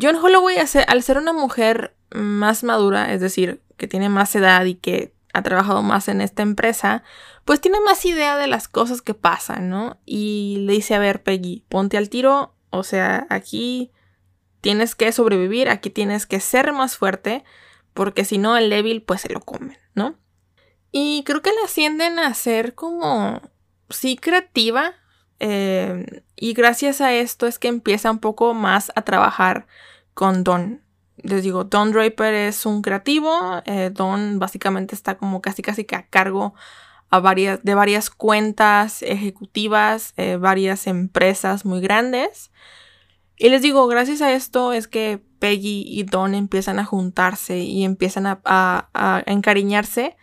John 0.00 0.16
Holloway, 0.16 0.56
al 0.58 1.02
ser 1.02 1.18
una 1.18 1.32
mujer 1.32 1.94
más 2.10 2.64
madura, 2.64 3.12
es 3.12 3.20
decir, 3.20 3.60
que 3.76 3.88
tiene 3.88 4.08
más 4.08 4.34
edad 4.36 4.64
y 4.64 4.74
que 4.74 5.13
ha 5.34 5.42
trabajado 5.42 5.82
más 5.82 6.08
en 6.08 6.20
esta 6.20 6.42
empresa, 6.42 7.02
pues 7.44 7.60
tiene 7.60 7.80
más 7.80 8.04
idea 8.06 8.38
de 8.38 8.46
las 8.46 8.68
cosas 8.68 9.02
que 9.02 9.14
pasan, 9.14 9.68
¿no? 9.68 9.98
Y 10.06 10.58
le 10.60 10.74
dice, 10.74 10.94
a 10.94 11.00
ver, 11.00 11.22
Peggy, 11.22 11.64
ponte 11.68 11.98
al 11.98 12.08
tiro, 12.08 12.54
o 12.70 12.84
sea, 12.84 13.26
aquí 13.30 13.90
tienes 14.60 14.94
que 14.94 15.10
sobrevivir, 15.10 15.68
aquí 15.68 15.90
tienes 15.90 16.24
que 16.24 16.38
ser 16.38 16.72
más 16.72 16.96
fuerte, 16.96 17.44
porque 17.92 18.24
si 18.24 18.38
no, 18.38 18.56
el 18.56 18.70
débil 18.70 19.02
pues 19.02 19.22
se 19.22 19.32
lo 19.32 19.40
comen, 19.40 19.76
¿no? 19.94 20.16
Y 20.92 21.24
creo 21.24 21.42
que 21.42 21.50
la 21.50 21.64
ascienden 21.64 22.20
a 22.20 22.32
ser 22.34 22.76
como, 22.76 23.42
sí, 23.90 24.16
creativa. 24.16 24.94
Eh, 25.40 26.22
y 26.36 26.54
gracias 26.54 27.00
a 27.00 27.12
esto 27.12 27.48
es 27.48 27.58
que 27.58 27.66
empieza 27.66 28.12
un 28.12 28.20
poco 28.20 28.54
más 28.54 28.92
a 28.94 29.02
trabajar 29.02 29.66
con 30.14 30.44
Don. 30.44 30.83
Les 31.24 31.42
digo, 31.42 31.64
Don 31.64 31.92
Draper 31.92 32.32
es 32.34 32.66
un 32.66 32.82
creativo. 32.82 33.62
Eh, 33.64 33.90
Don 33.92 34.38
básicamente 34.38 34.94
está 34.94 35.16
como 35.16 35.42
casi 35.42 35.62
casi 35.62 35.84
que 35.84 35.96
a 35.96 36.06
cargo 36.06 36.54
a 37.10 37.34
de 37.34 37.74
varias 37.74 38.10
cuentas 38.10 39.02
ejecutivas, 39.02 40.14
eh, 40.16 40.36
varias 40.36 40.86
empresas 40.86 41.64
muy 41.64 41.80
grandes. 41.80 42.50
Y 43.36 43.48
les 43.48 43.62
digo, 43.62 43.86
gracias 43.86 44.20
a 44.20 44.32
esto 44.32 44.72
es 44.72 44.88
que 44.88 45.22
Peggy 45.38 45.84
y 45.86 46.02
Don 46.04 46.34
empiezan 46.34 46.78
a 46.78 46.84
juntarse 46.84 47.58
y 47.58 47.84
empiezan 47.84 48.26
a, 48.26 48.40
a 48.44 49.22
encariñarse 49.26 50.16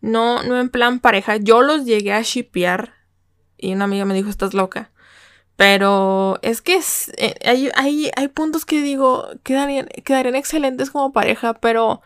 no, 0.00 0.42
no 0.42 0.58
en 0.58 0.68
plan 0.68 1.00
pareja. 1.00 1.36
Yo 1.36 1.62
los 1.62 1.84
llegué 1.84 2.12
a 2.12 2.22
shipear. 2.22 2.94
Y 3.56 3.72
una 3.72 3.84
amiga 3.84 4.04
me 4.04 4.14
dijo, 4.14 4.30
estás 4.30 4.54
loca. 4.54 4.90
Pero 5.58 6.38
es 6.42 6.62
que 6.62 6.80
eh, 7.16 7.34
hay, 7.74 8.10
hay, 8.14 8.28
puntos 8.28 8.64
que 8.64 8.80
digo, 8.80 9.26
quedarían, 9.42 9.88
quedarían 10.04 10.36
excelentes 10.36 10.92
como 10.92 11.12
pareja, 11.12 11.54
pero 11.54 12.00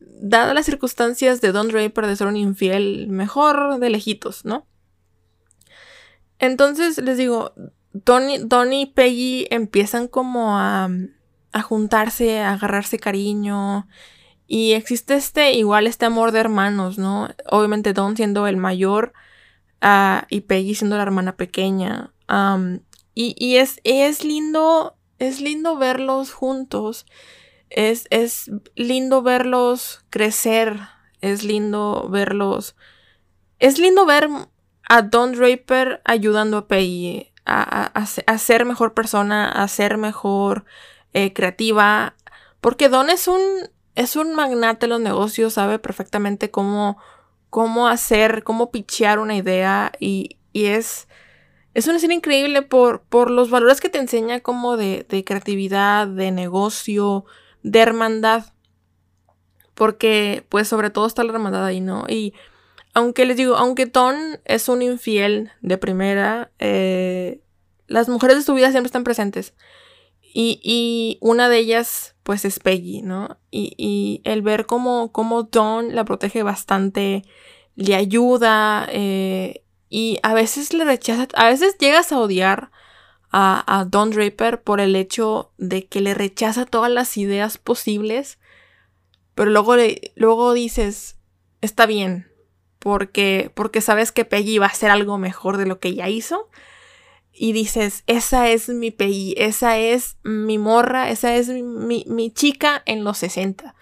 dadas 0.00 0.54
las 0.54 0.66
circunstancias 0.66 1.40
de 1.40 1.52
Don 1.52 1.68
Draper 1.68 2.06
de 2.06 2.14
ser 2.14 2.26
un 2.26 2.36
infiel, 2.36 3.08
mejor 3.08 3.78
de 3.78 3.88
lejitos, 3.88 4.44
¿no? 4.44 4.66
Entonces 6.38 6.98
les 6.98 7.16
digo, 7.16 7.54
Don, 7.94 8.72
y 8.74 8.84
Peggy 8.84 9.46
empiezan 9.48 10.06
como 10.06 10.58
a, 10.58 10.90
a 11.52 11.62
juntarse, 11.62 12.40
a 12.40 12.52
agarrarse 12.52 12.98
cariño. 12.98 13.88
Y 14.46 14.72
existe 14.72 15.14
este, 15.14 15.54
igual 15.54 15.86
este 15.86 16.04
amor 16.04 16.32
de 16.32 16.40
hermanos, 16.40 16.98
¿no? 16.98 17.30
Obviamente 17.48 17.94
Don 17.94 18.14
siendo 18.14 18.46
el 18.46 18.58
mayor 18.58 19.14
ah, 19.80 20.26
y 20.28 20.42
Peggy 20.42 20.74
siendo 20.74 20.96
la 20.98 21.02
hermana 21.02 21.34
pequeña. 21.36 22.10
Y, 23.14 23.56
es, 23.56 23.80
es 23.84 24.24
lindo, 24.24 24.96
es 25.18 25.40
lindo 25.40 25.76
verlos 25.76 26.32
juntos. 26.32 27.06
Es, 27.70 28.06
es 28.10 28.50
lindo 28.74 29.22
verlos 29.22 30.04
crecer. 30.10 30.80
Es 31.20 31.44
lindo 31.44 32.08
verlos. 32.10 32.76
Es 33.58 33.78
lindo 33.78 34.06
ver 34.06 34.28
a 34.88 35.02
Don 35.02 35.32
Draper 35.32 36.02
ayudando 36.04 36.58
a 36.58 36.68
Peggy 36.68 37.32
a, 37.46 38.38
ser 38.38 38.64
mejor 38.64 38.94
persona, 38.94 39.50
a 39.50 39.68
ser 39.68 39.98
mejor 39.98 40.64
eh, 41.12 41.32
creativa. 41.32 42.14
Porque 42.60 42.88
Don 42.88 43.10
es 43.10 43.28
un, 43.28 43.40
es 43.94 44.16
un 44.16 44.34
magnate 44.34 44.86
de 44.86 44.88
los 44.88 45.00
negocios, 45.00 45.54
sabe 45.54 45.78
perfectamente 45.78 46.50
cómo, 46.50 46.98
cómo 47.50 47.88
hacer, 47.88 48.44
cómo 48.44 48.70
pichear 48.70 49.18
una 49.18 49.36
idea 49.36 49.92
y, 50.00 50.38
y 50.52 50.66
es, 50.66 51.08
es 51.74 51.88
una 51.88 51.98
serie 51.98 52.16
increíble 52.16 52.62
por, 52.62 53.02
los 53.30 53.50
valores 53.50 53.80
que 53.80 53.88
te 53.88 53.98
enseña 53.98 54.40
como 54.40 54.76
de, 54.76 55.24
creatividad, 55.26 56.06
de 56.06 56.30
negocio, 56.30 57.24
de 57.62 57.80
hermandad. 57.80 58.46
Porque, 59.74 60.46
pues, 60.48 60.68
sobre 60.68 60.90
todo 60.90 61.06
está 61.06 61.24
la 61.24 61.32
hermandad 61.32 61.66
ahí, 61.66 61.80
¿no? 61.80 62.04
Y 62.08 62.32
aunque 62.94 63.26
les 63.26 63.36
digo, 63.36 63.56
aunque 63.56 63.86
Ton 63.86 64.38
es 64.44 64.68
un 64.68 64.82
infiel 64.82 65.50
de 65.62 65.76
primera, 65.76 66.52
eh, 66.60 67.40
las 67.88 68.08
mujeres 68.08 68.36
de 68.36 68.42
su 68.42 68.54
vida 68.54 68.70
siempre 68.70 68.86
están 68.86 69.02
presentes. 69.02 69.52
Y, 70.32 71.18
una 71.20 71.48
de 71.48 71.58
ellas, 71.58 72.14
pues, 72.22 72.44
es 72.44 72.60
Peggy, 72.60 73.02
¿no? 73.02 73.36
Y, 73.50 73.74
y 73.76 74.20
el 74.22 74.42
ver 74.42 74.66
cómo, 74.66 75.10
cómo 75.10 75.42
Don 75.42 75.94
la 75.94 76.04
protege 76.04 76.44
bastante, 76.44 77.24
le 77.74 77.96
ayuda, 77.96 78.88
eh, 78.92 79.63
y 79.88 80.18
a 80.22 80.34
veces 80.34 80.72
le 80.72 80.84
rechaza, 80.84 81.28
a 81.34 81.48
veces 81.48 81.76
llegas 81.78 82.12
a 82.12 82.18
odiar 82.18 82.70
a, 83.36 83.84
Don 83.88 84.10
Draper 84.10 84.62
por 84.62 84.80
el 84.80 84.94
hecho 84.94 85.52
de 85.58 85.86
que 85.86 86.00
le 86.00 86.14
rechaza 86.14 86.66
todas 86.66 86.90
las 86.90 87.16
ideas 87.16 87.58
posibles, 87.58 88.38
pero 89.34 89.50
luego, 89.50 89.74
le, 89.74 90.12
luego 90.14 90.52
dices, 90.52 91.16
está 91.60 91.86
bien, 91.86 92.28
porque, 92.78 93.50
porque 93.54 93.80
sabes 93.80 94.12
que 94.12 94.24
Peggy 94.24 94.58
va 94.58 94.66
a 94.66 94.68
hacer 94.68 94.90
algo 94.90 95.18
mejor 95.18 95.56
de 95.56 95.66
lo 95.66 95.80
que 95.80 95.88
ella 95.88 96.08
hizo. 96.08 96.48
Y 97.32 97.52
dices, 97.52 98.04
esa 98.06 98.48
es 98.50 98.68
mi 98.68 98.92
Peggy, 98.92 99.34
esa 99.36 99.78
es 99.78 100.18
mi 100.22 100.58
morra, 100.58 101.10
esa 101.10 101.34
es 101.34 101.48
mi, 101.48 102.30
chica 102.32 102.82
en 102.86 103.02
los 103.02 103.18
60. 103.18 103.74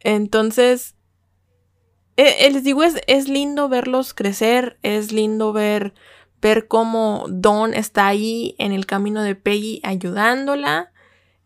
Entonces, 0.00 0.94
eh, 2.16 2.46
eh, 2.46 2.50
les 2.50 2.64
digo, 2.64 2.82
es, 2.82 2.96
es 3.06 3.28
lindo 3.28 3.68
verlos 3.68 4.14
crecer, 4.14 4.78
es 4.82 5.12
lindo 5.12 5.52
ver 5.52 5.94
ver 6.40 6.68
cómo 6.68 7.26
Don 7.28 7.74
está 7.74 8.06
ahí 8.06 8.54
en 8.58 8.72
el 8.72 8.86
camino 8.86 9.22
de 9.22 9.34
Peggy 9.34 9.80
ayudándola, 9.82 10.92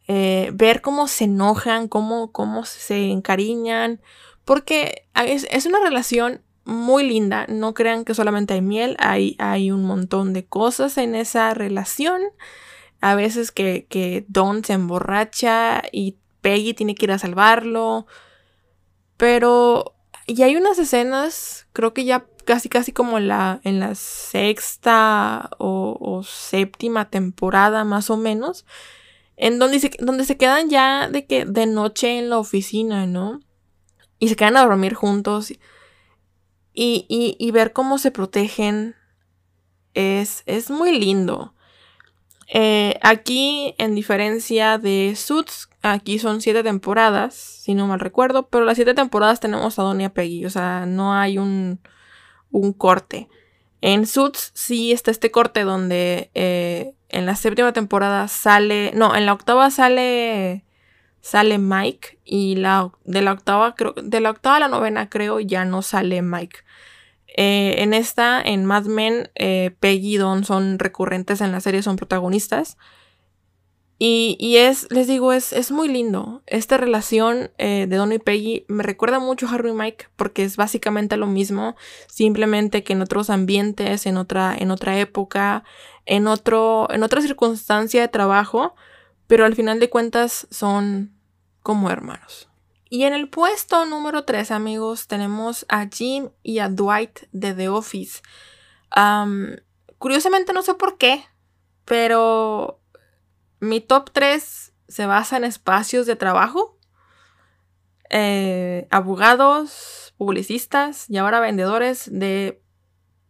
eh, 0.09 0.51
ver 0.53 0.83
cómo 0.83 1.09
se 1.09 1.25
enojan, 1.25 1.89
cómo, 1.89 2.33
cómo 2.33 2.65
se 2.65 3.11
encariñan, 3.11 4.01
porque 4.45 5.07
es, 5.15 5.67
una 5.67 5.81
relación 5.81 6.43
muy 6.65 7.09
linda, 7.09 7.47
no 7.49 7.73
crean 7.75 8.05
que 8.05 8.15
solamente 8.15 8.55
hay 8.55 8.61
miel, 8.61 8.97
hay, 8.99 9.37
hay 9.39 9.71
un 9.71 9.85
montón 9.85 10.33
de 10.33 10.45
cosas 10.45 10.99
en 10.99 11.15
esa 11.15 11.55
relación, 11.55 12.21
a 13.01 13.15
veces 13.15 13.53
que, 13.53 13.87
que 13.89 14.25
Don 14.29 14.65
se 14.65 14.75
emborracha 14.75 15.83
y 15.93 16.17
Peggy 16.43 16.75
tiene 16.75 16.95
que 16.95 17.07
ir 17.07 17.13
a 17.13 17.19
salvarlo, 17.19 18.07
pero... 19.17 19.95
Y 20.31 20.45
hay 20.45 20.55
unas 20.55 20.79
escenas, 20.79 21.67
creo 21.73 21.93
que 21.93 22.05
ya 22.05 22.25
casi 22.45 22.69
casi 22.69 22.93
como 22.93 23.19
la, 23.19 23.61
en 23.65 23.81
la 23.81 23.97
sexta 23.97 25.51
o, 25.59 26.23
séptima 26.25 27.11
temporada 27.11 27.83
más 27.83 28.11
o 28.11 28.17
menos, 28.17 28.65
en 29.37 29.59
donde 29.59 29.81
se, 29.81 29.91
donde 29.99 30.25
se 30.25 30.37
quedan 30.37 30.71
ya 30.71 31.09
de 31.09 31.27
que 31.27 31.47
de 31.47 31.67
noche 31.67 32.17
en 32.21 32.31
la 32.31 32.39
oficina, 32.39 33.07
¿no? 33.07 33.41
Y 34.21 34.29
se 34.29 34.37
quedan 34.37 34.57
a 34.57 34.65
dormir 34.65 34.95
juntos 34.95 35.51
y, 35.51 35.59
y, 37.09 37.51
ver 37.51 37.73
cómo 37.73 37.99
se 37.99 38.13
protegen 38.13 38.95
es, 39.95 40.45
es 40.47 40.71
muy 40.71 40.97
lindo. 40.97 41.55
Eh, 42.53 42.99
aquí, 43.01 43.77
en 43.79 43.95
diferencia 43.95 44.77
de 44.77 45.15
Suits, 45.15 45.69
aquí 45.83 46.19
son 46.19 46.41
siete 46.41 46.65
temporadas, 46.65 47.35
si 47.35 47.75
no 47.75 47.87
mal 47.87 48.01
recuerdo, 48.01 48.49
pero 48.49 48.65
las 48.65 48.75
siete 48.75 48.93
temporadas 48.93 49.39
tenemos 49.39 49.79
a 49.79 49.83
Donia 49.83 50.13
Peggy, 50.13 50.45
o 50.45 50.51
sea, 50.51 50.85
no 50.85 51.15
hay 51.15 51.39
un, 51.39 51.79
un 52.51 52.73
corte. 52.73 53.29
En 53.83 54.05
Suits 54.05 54.51
sí 54.55 54.91
está 54.91 55.13
este 55.13 55.31
corte 55.31 55.63
donde 55.63 56.31
eh, 56.35 56.93
en 57.09 57.25
la 57.25 57.37
séptima 57.37 57.73
temporada 57.73 58.27
sale, 58.27 58.91
no, 58.95 59.15
en 59.15 59.27
la 59.27 59.33
octava 59.33 59.71
sale 59.71 60.65
sale 61.23 61.59
Mike 61.59 62.19
y 62.25 62.57
la 62.57 62.91
de 63.05 63.21
la 63.21 63.33
octava 63.33 63.75
de 64.03 64.21
la 64.21 64.31
octava 64.31 64.57
a 64.57 64.61
la 64.61 64.69
novena 64.69 65.11
creo 65.11 65.39
ya 65.39 65.65
no 65.65 65.83
sale 65.83 66.23
Mike. 66.23 66.61
Eh, 67.37 67.77
en 67.79 67.95
esta, 67.95 68.41
en 68.41 68.65
Mad 68.65 68.87
Men, 68.87 69.31
eh, 69.35 69.75
Peggy 69.81 70.15
y 70.15 70.17
Don 70.17 70.45
son 70.45 70.79
recurrentes 70.79 71.41
en 71.41 71.53
la 71.53 71.61
serie, 71.61 71.83
son 71.83 71.97
protagonistas. 71.97 72.77
Y, 74.03 74.57
es, 74.57 74.91
les 74.91 75.07
digo, 75.07 75.31
es, 75.35 75.53
es 75.53 75.71
muy 75.71 75.87
lindo. 75.87 76.43
Esta 76.47 76.79
relación 76.79 77.51
eh, 77.59 77.87
de 77.87 77.97
Don 77.97 78.13
y 78.13 78.19
Peggy 78.19 78.65
me 78.67 78.83
recuerda 78.83 79.19
mucho 79.19 79.47
a 79.47 79.51
Harry 79.51 79.69
y 79.69 79.73
Mike 79.75 80.07
porque 80.17 80.43
es 80.43 80.57
básicamente 80.57 81.19
lo 81.19 81.27
mismo, 81.27 81.77
simplemente 82.07 82.83
que 82.83 82.95
en 82.95 83.03
otros 83.03 83.29
ambientes, 83.29 84.07
en 84.07 84.17
otra, 84.17 84.57
en 84.59 84.71
otra 84.71 84.99
época, 84.99 85.65
en, 86.07 86.29
otro, 86.29 86.89
en 86.91 87.03
otra 87.03 87.21
circunstancia 87.21 88.01
de 88.01 88.09
trabajo, 88.09 88.75
pero 89.27 89.45
al 89.45 89.55
final 89.55 89.81
de 89.81 89.91
cuentas 89.91 90.47
son 90.51 91.13
como 91.63 91.91
hermanos. 91.91 92.50
Y 92.93 93.05
en 93.05 93.15
el 93.15 93.31
puesto 93.31 93.87
número 93.87 94.25
3, 94.25 94.51
amigos, 94.51 95.07
tenemos 95.07 95.65
a 95.69 95.87
Jim 95.87 96.31
y 96.43 96.59
a 96.59 96.69
Dwight 96.69 97.21
de 97.31 97.55
The 97.55 97.69
Office. 97.69 98.21
curiosamente 99.99 100.53
no 100.53 100.63
sé 100.63 100.75
por 100.75 100.99
qué, 100.99 101.25
pero 101.85 102.81
mi 103.61 103.81
top 103.81 104.11
3 104.11 104.73
se 104.89 105.07
basa 105.07 105.37
en 105.37 105.45
espacios 105.45 106.07
de 106.07 106.17
trabajo, 106.17 106.81
eh, 108.11 108.89
abogados, 108.91 110.13
publicistas 110.19 111.09
y 111.09 111.19
ahora 111.19 111.39
vendedores 111.39 112.11
de 112.13 112.61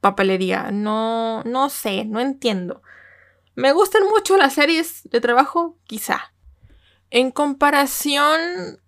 papelería. 0.01 0.71
No, 0.71 1.43
no 1.45 1.69
sé, 1.69 2.07
no 2.07 2.21
entiendo. 2.21 2.81
Me 3.57 3.73
gustan 3.73 4.05
mucho 4.05 4.39
las 4.39 4.55
series 4.55 5.03
de 5.11 5.21
trabajo, 5.21 5.77
quizá. 5.85 6.33
En 7.11 7.33
comparación 7.33 8.41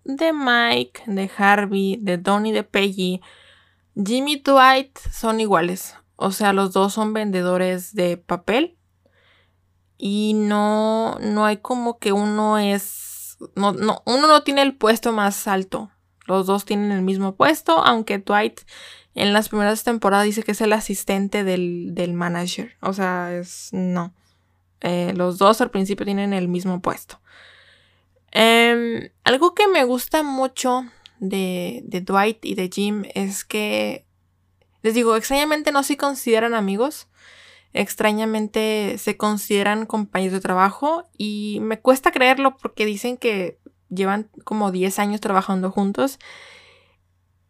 de 0.05 0.31
Mike, 0.31 1.03
de 1.07 1.29
Harvey, 1.37 1.97
de 2.01 2.17
Donnie, 2.17 2.53
de 2.53 2.63
Peggy, 2.63 3.21
Jimmy 3.95 4.33
y 4.33 4.41
Dwight 4.41 4.97
son 5.11 5.41
iguales. 5.41 5.95
O 6.15 6.31
sea, 6.31 6.53
los 6.53 6.71
dos 6.71 6.93
son 6.93 7.13
vendedores 7.13 7.93
de 7.93 8.17
papel 8.17 8.77
y 9.97 10.33
no, 10.35 11.17
no 11.21 11.45
hay 11.45 11.57
como 11.57 11.99
que 11.99 12.11
uno 12.13 12.57
es, 12.57 13.37
no, 13.55 13.73
no, 13.73 14.01
uno 14.05 14.27
no 14.27 14.43
tiene 14.43 14.61
el 14.61 14.75
puesto 14.75 15.11
más 15.11 15.47
alto. 15.47 15.91
Los 16.25 16.45
dos 16.45 16.63
tienen 16.63 16.91
el 16.91 17.01
mismo 17.01 17.35
puesto, 17.35 17.79
aunque 17.79 18.19
Dwight 18.19 18.61
en 19.15 19.33
las 19.33 19.49
primeras 19.49 19.83
temporadas 19.83 20.25
dice 20.25 20.43
que 20.43 20.53
es 20.53 20.61
el 20.61 20.73
asistente 20.73 21.43
del, 21.43 21.93
del 21.93 22.13
manager. 22.13 22.77
O 22.81 22.93
sea, 22.93 23.33
es 23.33 23.69
no. 23.73 24.13
Eh, 24.79 25.13
los 25.15 25.37
dos 25.37 25.61
al 25.61 25.71
principio 25.71 26.05
tienen 26.05 26.33
el 26.33 26.47
mismo 26.47 26.81
puesto. 26.81 27.19
Em, 28.33 29.09
algo 29.23 29.53
que 29.53 29.67
me 29.67 29.83
gusta 29.83 30.23
mucho 30.23 30.85
de, 31.19 31.81
de 31.85 32.01
Dwight 32.01 32.43
y 32.43 32.55
de 32.55 32.69
Jim 32.73 33.03
es 33.13 33.45
que, 33.45 34.05
les 34.81 34.93
digo, 34.93 35.15
extrañamente 35.15 35.71
no 35.71 35.83
se 35.83 35.97
consideran 35.97 36.53
amigos 36.53 37.07
extrañamente 37.73 38.97
se 38.99 39.17
consideran 39.17 39.85
compañeros 39.85 40.33
de 40.33 40.41
trabajo 40.41 41.09
y 41.17 41.59
me 41.61 41.79
cuesta 41.79 42.11
creerlo 42.11 42.55
porque 42.57 42.85
dicen 42.85 43.17
que 43.17 43.59
llevan 43.89 44.29
como 44.43 44.71
10 44.71 44.99
años 44.99 45.21
trabajando 45.21 45.71
juntos. 45.71 46.19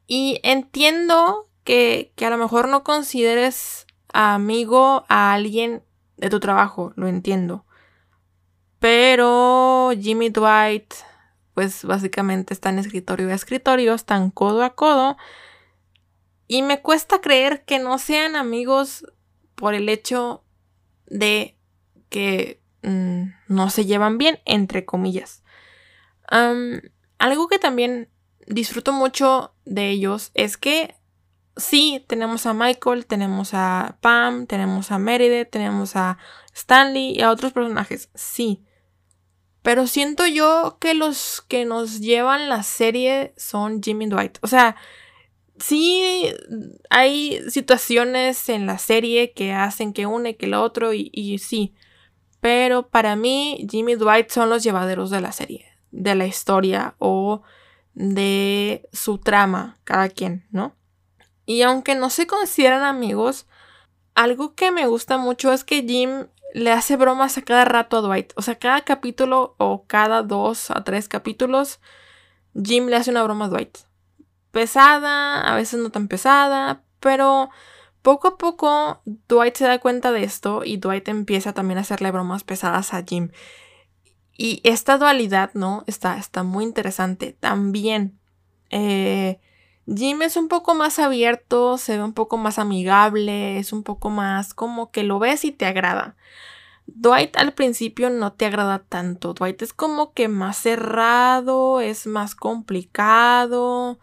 Y 0.07 0.39
entiendo 0.43 1.49
que, 1.63 2.13
a 2.21 2.29
lo 2.29 2.37
mejor 2.37 2.67
no 2.67 2.83
consideres 2.83 3.85
amigo 4.13 5.05
a 5.09 5.33
alguien 5.33 5.83
de 6.17 6.29
tu 6.29 6.39
trabajo, 6.39 6.93
lo 6.95 7.07
entiendo. 7.07 7.65
Pero 8.83 9.91
Jimmy 9.97 10.27
Dwight, 10.27 10.93
pues 11.53 11.85
básicamente 11.85 12.53
están 12.53 12.79
escritorio 12.79 13.29
a 13.29 13.33
escritorio, 13.33 13.93
están 13.93 14.29
codo 14.29 14.61
a 14.61 14.75
codo. 14.75 15.15
Y 16.49 16.63
me 16.63 16.81
cuesta 16.81 17.21
creer 17.21 17.63
que 17.63 17.79
no 17.79 17.97
sean 17.97 18.35
amigos 18.35 19.05
por 19.55 19.73
el 19.73 19.87
hecho 19.87 20.43
de 21.05 21.57
que 22.09 22.61
mm, 22.81 23.27
no 23.47 23.69
se 23.69 23.85
llevan 23.85 24.17
bien, 24.17 24.41
entre 24.43 24.83
comillas. 24.83 25.43
algo 26.27 27.47
que 27.47 27.59
también 27.59 28.09
disfruto 28.47 28.91
mucho 28.91 29.55
de 29.63 29.91
ellos 29.91 30.31
es 30.33 30.57
que 30.57 30.93
sí, 31.55 32.03
tenemos 32.09 32.45
a 32.45 32.53
Michael, 32.53 33.05
tenemos 33.05 33.53
a 33.53 33.97
Pam, 34.01 34.45
tenemos 34.45 34.91
a 34.91 34.99
Meredith, 34.99 35.51
tenemos 35.51 35.95
a 35.95 36.17
Stanley 36.53 37.17
y 37.17 37.21
a 37.21 37.31
otros 37.31 37.53
personajes, 37.53 38.09
sí. 38.13 38.65
Pero 39.63 39.87
siento 39.87 40.27
yo 40.27 40.77
que 40.79 40.93
los 40.93 41.43
que 41.47 41.65
nos 41.65 42.01
llevan 42.01 42.49
la 42.49 42.63
serie 42.63 43.33
son 43.37 43.81
Jimmy 43.81 44.07
Dwight. 44.07 44.37
O 44.41 44.47
sea, 44.47 44.75
sí 45.57 46.27
hay 46.89 47.39
situaciones 47.49 48.49
en 48.49 48.65
la 48.65 48.77
serie 48.77 49.31
que 49.31 49.53
hacen 49.53 49.93
que 49.93 50.05
uno 50.05 50.29
y 50.29 50.33
que 50.35 50.47
el 50.47 50.53
otro 50.53 50.93
y, 50.93 51.09
y 51.13 51.39
sí. 51.39 51.73
Pero 52.41 52.89
para 52.89 53.15
mí, 53.15 53.65
Jimmy 53.71 53.95
Dwight 53.95 54.29
son 54.29 54.49
los 54.49 54.63
llevaderos 54.63 55.09
de 55.09 55.21
la 55.21 55.31
serie, 55.31 55.65
de 55.91 56.13
la 56.15 56.27
historia 56.27 56.95
o 56.99 57.41
de 57.93 58.89
su 58.91 59.17
trama, 59.17 59.79
cada 59.85 60.09
quien, 60.09 60.45
¿no? 60.51 60.75
Y 61.45 61.61
aunque 61.61 61.95
no 61.95 62.09
se 62.09 62.27
consideran 62.27 62.83
amigos, 62.83 63.47
algo 64.13 64.55
que 64.55 64.71
me 64.71 64.87
gusta 64.87 65.17
mucho 65.17 65.53
es 65.53 65.63
que 65.63 65.83
Jim 65.83 66.27
le 66.53 66.71
hace 66.71 66.95
bromas 66.97 67.37
a 67.37 67.41
cada 67.41 67.65
rato 67.65 67.97
a 67.97 68.01
Dwight. 68.01 68.31
O 68.35 68.43
sea, 68.43 68.59
cada 68.59 68.81
capítulo 68.81 69.55
o 69.57 69.85
cada 69.87 70.21
dos 70.21 70.69
a 70.69 70.83
tres 70.83 71.09
capítulos, 71.09 71.81
Jim 72.53 72.85
le 72.85 72.95
hace 72.95 73.09
una 73.09 73.23
broma 73.23 73.45
a 73.45 73.49
Dwight. 73.49 73.79
Pesada, 74.51 75.41
a 75.41 75.55
veces 75.55 75.79
no 75.79 75.89
tan 75.89 76.07
pesada, 76.07 76.83
pero 76.99 77.49
poco 78.03 78.27
a 78.27 78.37
poco 78.37 79.01
Dwight 79.27 79.55
se 79.55 79.65
da 79.65 79.79
cuenta 79.79 80.11
de 80.11 80.23
esto 80.23 80.61
y 80.63 80.77
Dwight 80.77 81.07
empieza 81.07 81.53
también 81.53 81.79
a 81.79 81.81
hacerle 81.81 82.11
bromas 82.11 82.43
pesadas 82.43 82.93
a 82.93 83.03
Jim. 83.03 83.31
Y 84.37 84.61
esta 84.63 84.99
dualidad, 84.99 85.49
¿no? 85.55 85.83
Está, 85.87 86.17
está 86.17 86.43
muy 86.43 86.65
interesante. 86.65 87.35
También 87.39 88.19
eh, 88.69 89.39
Jim 89.85 90.21
es 90.21 90.37
un 90.37 90.47
poco 90.47 90.75
más 90.75 90.97
abierto, 90.99 91.77
se 91.77 91.97
ve 91.97 92.03
un 92.03 92.13
poco 92.13 92.37
más 92.37 92.57
amigable, 92.57 93.59
es 93.59 93.73
un 93.73 93.83
poco 93.83 94.09
más 94.09 94.53
como 94.53 94.91
que 94.91 95.03
lo 95.03 95.19
ves 95.19 95.43
y 95.43 95.51
te 95.51 95.65
agrada. 95.65 96.15
Dwight 96.85 97.35
al 97.37 97.53
principio 97.53 98.09
no 98.09 98.33
te 98.33 98.45
agrada 98.45 98.79
tanto. 98.79 99.33
Dwight 99.33 99.61
es 99.61 99.73
como 99.73 100.13
que 100.13 100.27
más 100.27 100.57
cerrado, 100.57 101.81
es 101.81 102.07
más 102.07 102.35
complicado. 102.35 103.99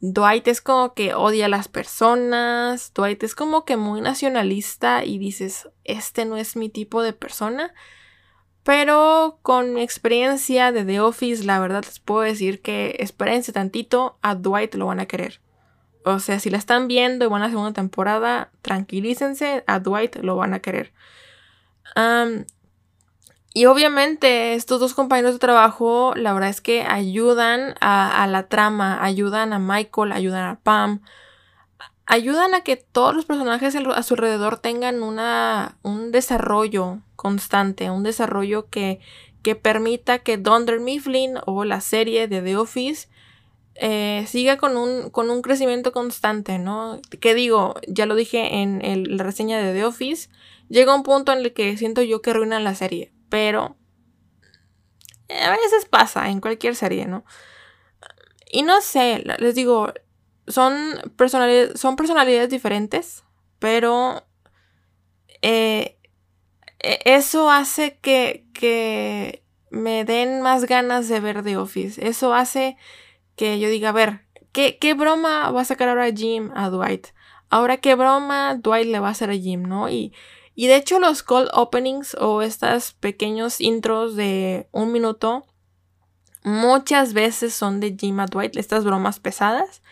Dwight 0.00 0.46
es 0.48 0.60
como 0.60 0.94
que 0.94 1.14
odia 1.14 1.46
a 1.46 1.48
las 1.48 1.68
personas. 1.68 2.92
Dwight 2.94 3.22
es 3.22 3.34
como 3.34 3.64
que 3.64 3.76
muy 3.76 4.00
nacionalista 4.00 5.04
y 5.04 5.18
dices, 5.18 5.68
este 5.84 6.24
no 6.24 6.36
es 6.36 6.56
mi 6.56 6.68
tipo 6.68 7.02
de 7.02 7.12
persona. 7.12 7.72
Pero 8.68 9.38
con 9.40 9.78
experiencia 9.78 10.72
de 10.72 10.84
The 10.84 11.00
Office, 11.00 11.42
la 11.42 11.58
verdad 11.58 11.84
les 11.86 12.00
puedo 12.00 12.20
decir 12.20 12.60
que 12.60 12.96
espérense 12.98 13.50
tantito, 13.50 14.18
a 14.20 14.34
Dwight 14.34 14.74
lo 14.74 14.84
van 14.84 15.00
a 15.00 15.06
querer. 15.06 15.40
O 16.04 16.18
sea, 16.18 16.38
si 16.38 16.50
la 16.50 16.58
están 16.58 16.86
viendo 16.86 17.24
y 17.24 17.28
van 17.28 17.40
a 17.40 17.46
la 17.46 17.50
segunda 17.50 17.72
temporada, 17.72 18.50
tranquilícense, 18.60 19.64
a 19.66 19.80
Dwight 19.80 20.16
lo 20.16 20.36
van 20.36 20.52
a 20.52 20.60
querer. 20.60 20.92
y 23.54 23.64
obviamente 23.64 24.52
estos 24.52 24.80
dos 24.80 24.92
compañeros 24.92 25.32
de 25.32 25.38
trabajo, 25.38 26.12
la 26.14 26.34
verdad 26.34 26.50
es 26.50 26.60
que 26.60 26.82
ayudan 26.82 27.74
a, 27.80 28.26
la 28.26 28.48
trama, 28.48 29.02
ayudan 29.02 29.54
a 29.54 29.58
Michael, 29.58 30.12
ayudan 30.12 30.44
a 30.44 30.60
Pam, 30.60 31.00
ayudan 32.04 32.54
a 32.54 32.60
que 32.60 32.76
todos 32.76 33.16
los 33.16 33.24
personajes 33.24 33.74
a 33.74 34.02
su 34.02 34.12
alrededor 34.12 34.58
tengan 34.58 35.02
una, 35.02 35.78
un 35.80 36.12
desarrollo 36.12 36.98
constante, 37.18 37.90
un 37.90 38.04
desarrollo 38.04 38.70
que, 38.70 39.00
que 39.42 39.56
permita 39.56 40.20
que 40.20 40.38
Dunder 40.38 40.78
Mifflin 40.78 41.34
o 41.46 41.64
la 41.64 41.80
serie 41.80 42.28
de 42.28 42.40
The 42.40 42.56
Office 42.56 43.08
eh, 43.74 44.24
siga 44.28 44.56
con 44.56 44.76
un, 44.76 45.10
con 45.10 45.28
un 45.28 45.42
crecimiento 45.42 45.92
constante, 45.92 46.60
¿no? 46.60 47.00
Que 47.20 47.34
digo, 47.34 47.74
ya 47.88 48.06
lo 48.06 48.14
dije 48.14 48.62
en 48.62 49.16
la 49.16 49.24
reseña 49.24 49.58
de 49.58 49.72
The 49.72 49.84
Office, 49.84 50.30
llega 50.68 50.94
un 50.94 51.02
punto 51.02 51.32
en 51.32 51.40
el 51.40 51.52
que 51.52 51.76
siento 51.76 52.02
yo 52.02 52.22
que 52.22 52.30
arruinan 52.30 52.62
la 52.62 52.76
serie, 52.76 53.12
pero 53.28 53.76
a 55.28 55.50
veces 55.50 55.86
pasa 55.90 56.30
en 56.30 56.40
cualquier 56.40 56.76
serie, 56.76 57.06
¿no? 57.06 57.24
Y 58.50 58.62
no 58.62 58.80
sé, 58.80 59.24
les 59.38 59.54
digo, 59.56 59.92
son 60.46 60.72
personalidades, 61.16 61.80
son 61.80 61.96
personalidades 61.96 62.48
diferentes, 62.48 63.24
pero 63.58 64.24
eh, 65.42 65.97
eso 66.80 67.50
hace 67.50 67.98
que, 68.00 68.46
que 68.54 69.42
me 69.70 70.04
den 70.04 70.42
más 70.42 70.66
ganas 70.66 71.08
de 71.08 71.20
ver 71.20 71.42
The 71.42 71.56
Office. 71.56 72.06
Eso 72.06 72.34
hace 72.34 72.76
que 73.36 73.58
yo 73.58 73.68
diga, 73.68 73.90
a 73.90 73.92
ver, 73.92 74.20
¿qué, 74.52 74.78
qué 74.78 74.94
broma 74.94 75.50
va 75.50 75.60
a 75.60 75.64
sacar 75.64 75.88
ahora 75.88 76.12
Jim 76.12 76.50
a 76.54 76.70
Dwight? 76.70 77.08
Ahora, 77.50 77.78
¿qué 77.78 77.94
broma 77.94 78.56
Dwight 78.56 78.88
le 78.88 79.00
va 79.00 79.08
a 79.08 79.12
hacer 79.12 79.30
a 79.30 79.34
Jim, 79.34 79.62
no? 79.62 79.88
Y, 79.88 80.12
y 80.54 80.66
de 80.66 80.76
hecho, 80.76 80.98
los 80.98 81.22
cold 81.22 81.48
openings 81.52 82.14
o 82.20 82.42
estos 82.42 82.92
pequeños 82.92 83.60
intros 83.60 84.16
de 84.16 84.68
un 84.72 84.92
minuto 84.92 85.46
muchas 86.42 87.12
veces 87.12 87.54
son 87.54 87.80
de 87.80 87.96
Jim 87.98 88.20
a 88.20 88.26
Dwight, 88.26 88.56
estas 88.56 88.84
bromas 88.84 89.20
pesadas. 89.20 89.82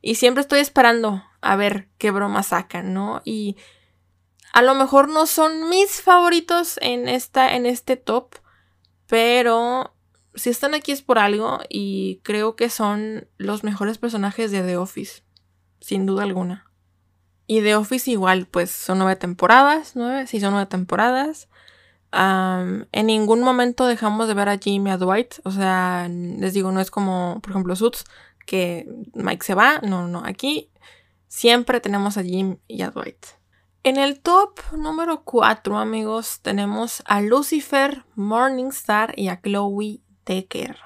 Y 0.00 0.16
siempre 0.16 0.42
estoy 0.42 0.60
esperando 0.60 1.24
a 1.40 1.56
ver 1.56 1.88
qué 1.98 2.10
broma 2.10 2.42
sacan, 2.42 2.92
¿no? 2.92 3.22
Y 3.24 3.56
a 4.54 4.62
lo 4.62 4.76
mejor 4.76 5.08
no 5.08 5.26
son 5.26 5.68
mis 5.68 6.00
favoritos 6.00 6.78
en, 6.80 7.08
esta, 7.08 7.56
en 7.56 7.66
este 7.66 7.96
top, 7.96 8.36
pero 9.08 9.92
si 10.36 10.48
están 10.48 10.74
aquí 10.74 10.92
es 10.92 11.02
por 11.02 11.18
algo 11.18 11.58
y 11.68 12.20
creo 12.22 12.54
que 12.54 12.70
son 12.70 13.26
los 13.36 13.64
mejores 13.64 13.98
personajes 13.98 14.52
de 14.52 14.62
The 14.62 14.76
Office, 14.76 15.24
sin 15.80 16.06
duda 16.06 16.22
alguna. 16.22 16.70
Y 17.48 17.62
The 17.62 17.74
Office 17.74 18.08
igual, 18.08 18.46
pues 18.46 18.70
son 18.70 18.98
nueve 18.98 19.16
temporadas, 19.16 19.96
nueve, 19.96 20.28
sí 20.28 20.38
son 20.38 20.52
nueve 20.52 20.66
temporadas. 20.66 21.48
en 22.12 23.06
ningún 23.06 23.42
momento 23.42 23.88
dejamos 23.88 24.28
de 24.28 24.34
ver 24.34 24.48
a 24.48 24.58
Jim 24.58 24.86
y 24.86 24.90
a 24.90 24.98
Dwight, 24.98 25.34
o 25.42 25.50
sea, 25.50 26.08
les 26.08 26.54
digo, 26.54 26.70
no 26.70 26.80
es 26.80 26.92
como, 26.92 27.40
por 27.42 27.50
ejemplo, 27.50 27.74
Suits, 27.74 28.04
que 28.46 28.86
Mike 29.14 29.44
se 29.44 29.54
va, 29.54 29.80
no, 29.80 30.06
no, 30.06 30.22
aquí 30.24 30.70
siempre 31.26 31.80
tenemos 31.80 32.16
a 32.18 32.22
Jim 32.22 32.58
y 32.68 32.82
a 32.82 32.90
Dwight. 32.90 33.26
En 33.86 33.98
el 33.98 34.20
top 34.20 34.60
número 34.72 35.24
4, 35.24 35.76
amigos, 35.76 36.40
tenemos 36.40 37.02
a 37.04 37.20
Lucifer, 37.20 38.06
Morningstar 38.14 39.12
y 39.14 39.28
a 39.28 39.42
Chloe 39.42 40.00
Decker. 40.24 40.78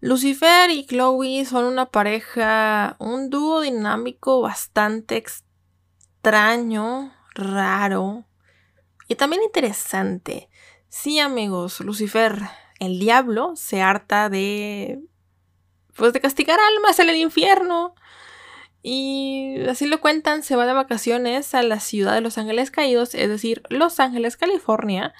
Lucifer 0.00 0.68
y 0.68 0.84
Chloe 0.84 1.46
son 1.46 1.64
una 1.64 1.86
pareja, 1.86 2.96
un 2.98 3.30
dúo 3.30 3.62
dinámico 3.62 4.42
bastante 4.42 5.16
extraño, 5.16 7.14
raro 7.34 8.26
y 9.08 9.14
también 9.14 9.42
interesante. 9.42 10.50
Sí, 10.90 11.20
amigos, 11.20 11.80
Lucifer, 11.80 12.38
el 12.80 12.98
diablo, 12.98 13.54
se 13.56 13.80
harta 13.80 14.28
de 14.28 15.00
pues 15.96 16.12
de 16.12 16.20
castigar 16.20 16.58
almas 16.60 16.98
en 16.98 17.08
el 17.08 17.16
infierno 17.16 17.94
y 18.82 19.60
así 19.68 19.86
lo 19.86 20.00
cuentan, 20.00 20.42
se 20.42 20.56
va 20.56 20.66
de 20.66 20.72
vacaciones 20.72 21.54
a 21.54 21.62
la 21.62 21.80
ciudad 21.80 22.14
de 22.14 22.22
Los 22.22 22.38
Ángeles 22.38 22.70
Caídos, 22.70 23.14
es 23.14 23.28
decir, 23.28 23.62
Los 23.68 24.00
Ángeles, 24.00 24.36
California. 24.36 25.12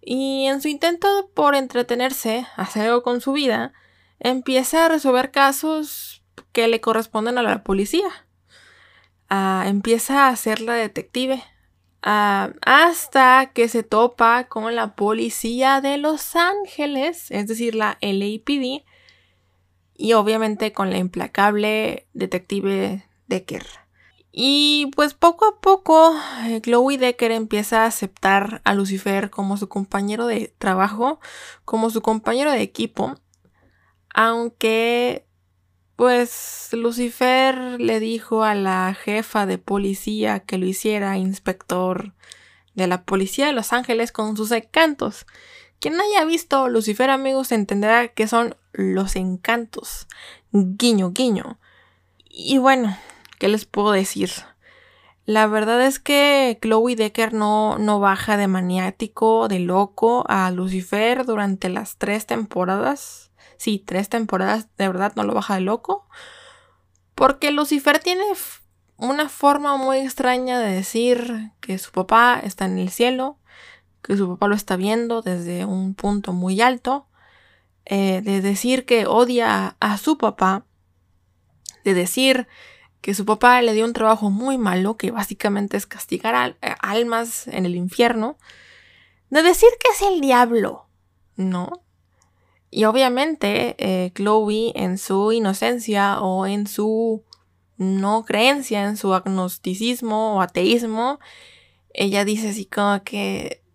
Y 0.00 0.46
en 0.46 0.62
su 0.62 0.68
intento 0.68 1.30
por 1.34 1.54
entretenerse, 1.54 2.46
hacer 2.56 2.86
algo 2.86 3.02
con 3.02 3.20
su 3.20 3.32
vida, 3.32 3.74
empieza 4.20 4.86
a 4.86 4.88
resolver 4.88 5.30
casos 5.30 6.22
que 6.52 6.68
le 6.68 6.80
corresponden 6.80 7.36
a 7.36 7.42
la 7.42 7.62
policía. 7.62 8.08
Ah, 9.28 9.64
empieza 9.66 10.28
a 10.28 10.36
ser 10.36 10.60
la 10.62 10.74
detective. 10.74 11.42
Ah, 12.02 12.52
hasta 12.64 13.50
que 13.52 13.68
se 13.68 13.82
topa 13.82 14.44
con 14.44 14.74
la 14.74 14.94
policía 14.94 15.82
de 15.82 15.98
Los 15.98 16.36
Ángeles, 16.36 17.30
es 17.30 17.48
decir, 17.48 17.74
la 17.74 17.98
LAPD, 18.00 18.84
y 19.98 20.14
obviamente 20.14 20.72
con 20.72 20.90
la 20.90 20.96
implacable 20.96 22.06
detective 22.14 23.04
Decker. 23.26 23.66
Y 24.30 24.90
pues 24.94 25.12
poco 25.12 25.46
a 25.46 25.60
poco 25.60 26.14
eh, 26.46 26.60
Chloe 26.62 26.96
Decker 26.96 27.32
empieza 27.32 27.82
a 27.82 27.86
aceptar 27.86 28.62
a 28.64 28.74
Lucifer 28.74 29.28
como 29.28 29.56
su 29.56 29.68
compañero 29.68 30.26
de 30.26 30.54
trabajo, 30.56 31.18
como 31.64 31.90
su 31.90 32.00
compañero 32.00 32.52
de 32.52 32.62
equipo, 32.62 33.16
aunque 34.14 35.26
pues 35.96 36.68
Lucifer 36.72 37.80
le 37.80 37.98
dijo 37.98 38.44
a 38.44 38.54
la 38.54 38.94
jefa 38.94 39.46
de 39.46 39.58
policía 39.58 40.38
que 40.40 40.58
lo 40.58 40.66
hiciera 40.66 41.18
inspector 41.18 42.14
de 42.74 42.86
la 42.86 43.02
policía 43.02 43.46
de 43.46 43.52
Los 43.52 43.72
Ángeles 43.72 44.12
con 44.12 44.36
sus 44.36 44.52
encantos. 44.52 45.26
Quien 45.80 46.00
haya 46.00 46.24
visto 46.24 46.68
Lucifer, 46.68 47.10
amigos, 47.10 47.52
entenderá 47.52 48.08
que 48.08 48.26
son 48.26 48.56
los 48.72 49.16
encantos. 49.16 50.08
Guiño, 50.52 51.12
guiño. 51.12 51.58
Y 52.28 52.58
bueno, 52.58 52.96
¿qué 53.38 53.48
les 53.48 53.64
puedo 53.64 53.92
decir? 53.92 54.30
La 55.24 55.46
verdad 55.46 55.82
es 55.82 55.98
que 55.98 56.58
Chloe 56.62 56.96
Decker 56.96 57.34
no, 57.34 57.78
no 57.78 58.00
baja 58.00 58.36
de 58.36 58.48
maniático, 58.48 59.46
de 59.46 59.58
loco 59.60 60.24
a 60.26 60.50
Lucifer 60.50 61.26
durante 61.26 61.68
las 61.68 61.96
tres 61.96 62.26
temporadas. 62.26 63.30
Sí, 63.58 63.78
tres 63.84 64.08
temporadas 64.08 64.68
de 64.78 64.88
verdad 64.88 65.12
no 65.16 65.24
lo 65.24 65.34
baja 65.34 65.56
de 65.56 65.60
loco. 65.60 66.08
Porque 67.14 67.50
Lucifer 67.50 67.98
tiene 67.98 68.22
una 68.96 69.28
forma 69.28 69.76
muy 69.76 69.98
extraña 69.98 70.58
de 70.58 70.72
decir 70.72 71.52
que 71.60 71.78
su 71.78 71.92
papá 71.92 72.40
está 72.42 72.64
en 72.64 72.78
el 72.78 72.90
cielo, 72.90 73.37
que 74.08 74.16
su 74.16 74.26
papá 74.26 74.48
lo 74.48 74.54
está 74.54 74.76
viendo 74.76 75.20
desde 75.20 75.66
un 75.66 75.92
punto 75.92 76.32
muy 76.32 76.62
alto, 76.62 77.06
eh, 77.84 78.22
de 78.22 78.40
decir 78.40 78.86
que 78.86 79.06
odia 79.06 79.76
a 79.80 79.98
su 79.98 80.16
papá, 80.16 80.64
de 81.84 81.92
decir 81.92 82.48
que 83.02 83.12
su 83.12 83.26
papá 83.26 83.60
le 83.60 83.74
dio 83.74 83.84
un 83.84 83.92
trabajo 83.92 84.30
muy 84.30 84.56
malo, 84.56 84.96
que 84.96 85.10
básicamente 85.10 85.76
es 85.76 85.86
castigar 85.86 86.56
eh, 86.62 86.74
almas 86.80 87.48
en 87.48 87.66
el 87.66 87.76
infierno, 87.76 88.38
de 89.28 89.42
decir 89.42 89.68
que 89.78 89.90
es 89.92 90.00
el 90.00 90.22
diablo, 90.22 90.86
¿no? 91.36 91.68
Y 92.70 92.86
obviamente 92.86 93.76
eh, 93.78 94.10
Chloe 94.14 94.72
en 94.74 94.96
su 94.96 95.32
inocencia 95.32 96.22
o 96.22 96.46
en 96.46 96.66
su 96.66 97.24
no 97.76 98.24
creencia, 98.24 98.84
en 98.84 98.96
su 98.96 99.12
agnosticismo 99.12 100.36
o 100.36 100.40
ateísmo, 100.40 101.20
ella 101.92 102.24
dice 102.24 102.48
así 102.48 102.64
como 102.64 103.04
que... 103.04 103.67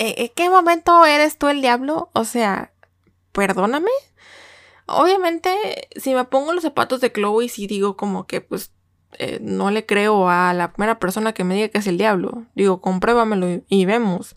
¿En 0.00 0.30
qué 0.34 0.48
momento 0.48 1.04
eres 1.04 1.38
tú 1.38 1.48
el 1.48 1.60
diablo? 1.60 2.10
O 2.12 2.24
sea, 2.24 2.72
perdóname. 3.32 3.90
Obviamente, 4.86 5.50
si 5.96 6.14
me 6.14 6.24
pongo 6.24 6.52
los 6.52 6.62
zapatos 6.62 7.00
de 7.00 7.12
Chloe, 7.12 7.48
sí 7.48 7.66
digo 7.66 7.96
como 7.96 8.26
que 8.26 8.40
pues 8.40 8.72
eh, 9.18 9.38
no 9.42 9.70
le 9.70 9.86
creo 9.86 10.28
a 10.28 10.54
la 10.54 10.72
primera 10.72 11.00
persona 11.00 11.32
que 11.32 11.42
me 11.42 11.54
diga 11.56 11.68
que 11.68 11.78
es 11.78 11.86
el 11.88 11.98
diablo. 11.98 12.46
Digo, 12.54 12.80
compruébamelo 12.80 13.64
y, 13.68 13.84
vemos. 13.86 14.34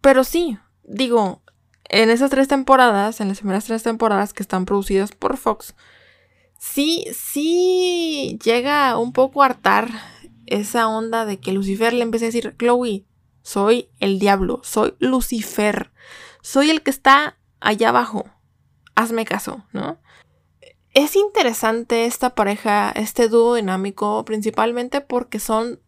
pero 0.00 0.24
sí, 0.24 0.58
digo, 0.84 1.42
en 1.88 2.10
esas 2.10 2.30
tres 2.30 2.46
temporadas, 2.46 3.20
en 3.20 3.28
las 3.28 3.38
primeras 3.38 3.64
tres 3.64 3.82
temporadas 3.82 4.32
que 4.32 4.42
están 4.42 4.66
producidas 4.66 5.12
por 5.12 5.36
Fox, 5.36 5.74
sí, 6.58 7.06
sí 7.12 8.38
llega 8.42 8.96
un 8.98 9.12
poco 9.12 9.42
a 9.42 9.46
hartar 9.46 9.90
esa 10.46 10.88
onda 10.88 11.24
de 11.24 11.40
que 11.40 11.52
Lucifer 11.52 11.92
le 11.92 12.02
empiece 12.02 12.26
a 12.26 12.28
decir, 12.28 12.54
Chloe, 12.56 13.06
soy 13.42 13.90
el 13.98 14.18
diablo, 14.18 14.60
soy 14.62 14.94
Lucifer, 14.98 15.92
soy 16.42 16.70
el 16.70 16.82
que 16.82 16.90
está 16.90 17.38
allá 17.60 17.90
abajo, 17.90 18.24
hazme 18.94 19.24
caso, 19.24 19.64
¿no? 19.72 19.98
Es 20.92 21.14
interesante 21.14 22.06
esta 22.06 22.34
pareja, 22.34 22.90
este 22.90 23.28
dúo 23.28 23.54
dinámico, 23.54 24.24
principalmente 24.24 25.00
porque 25.00 25.38
son 25.38 25.80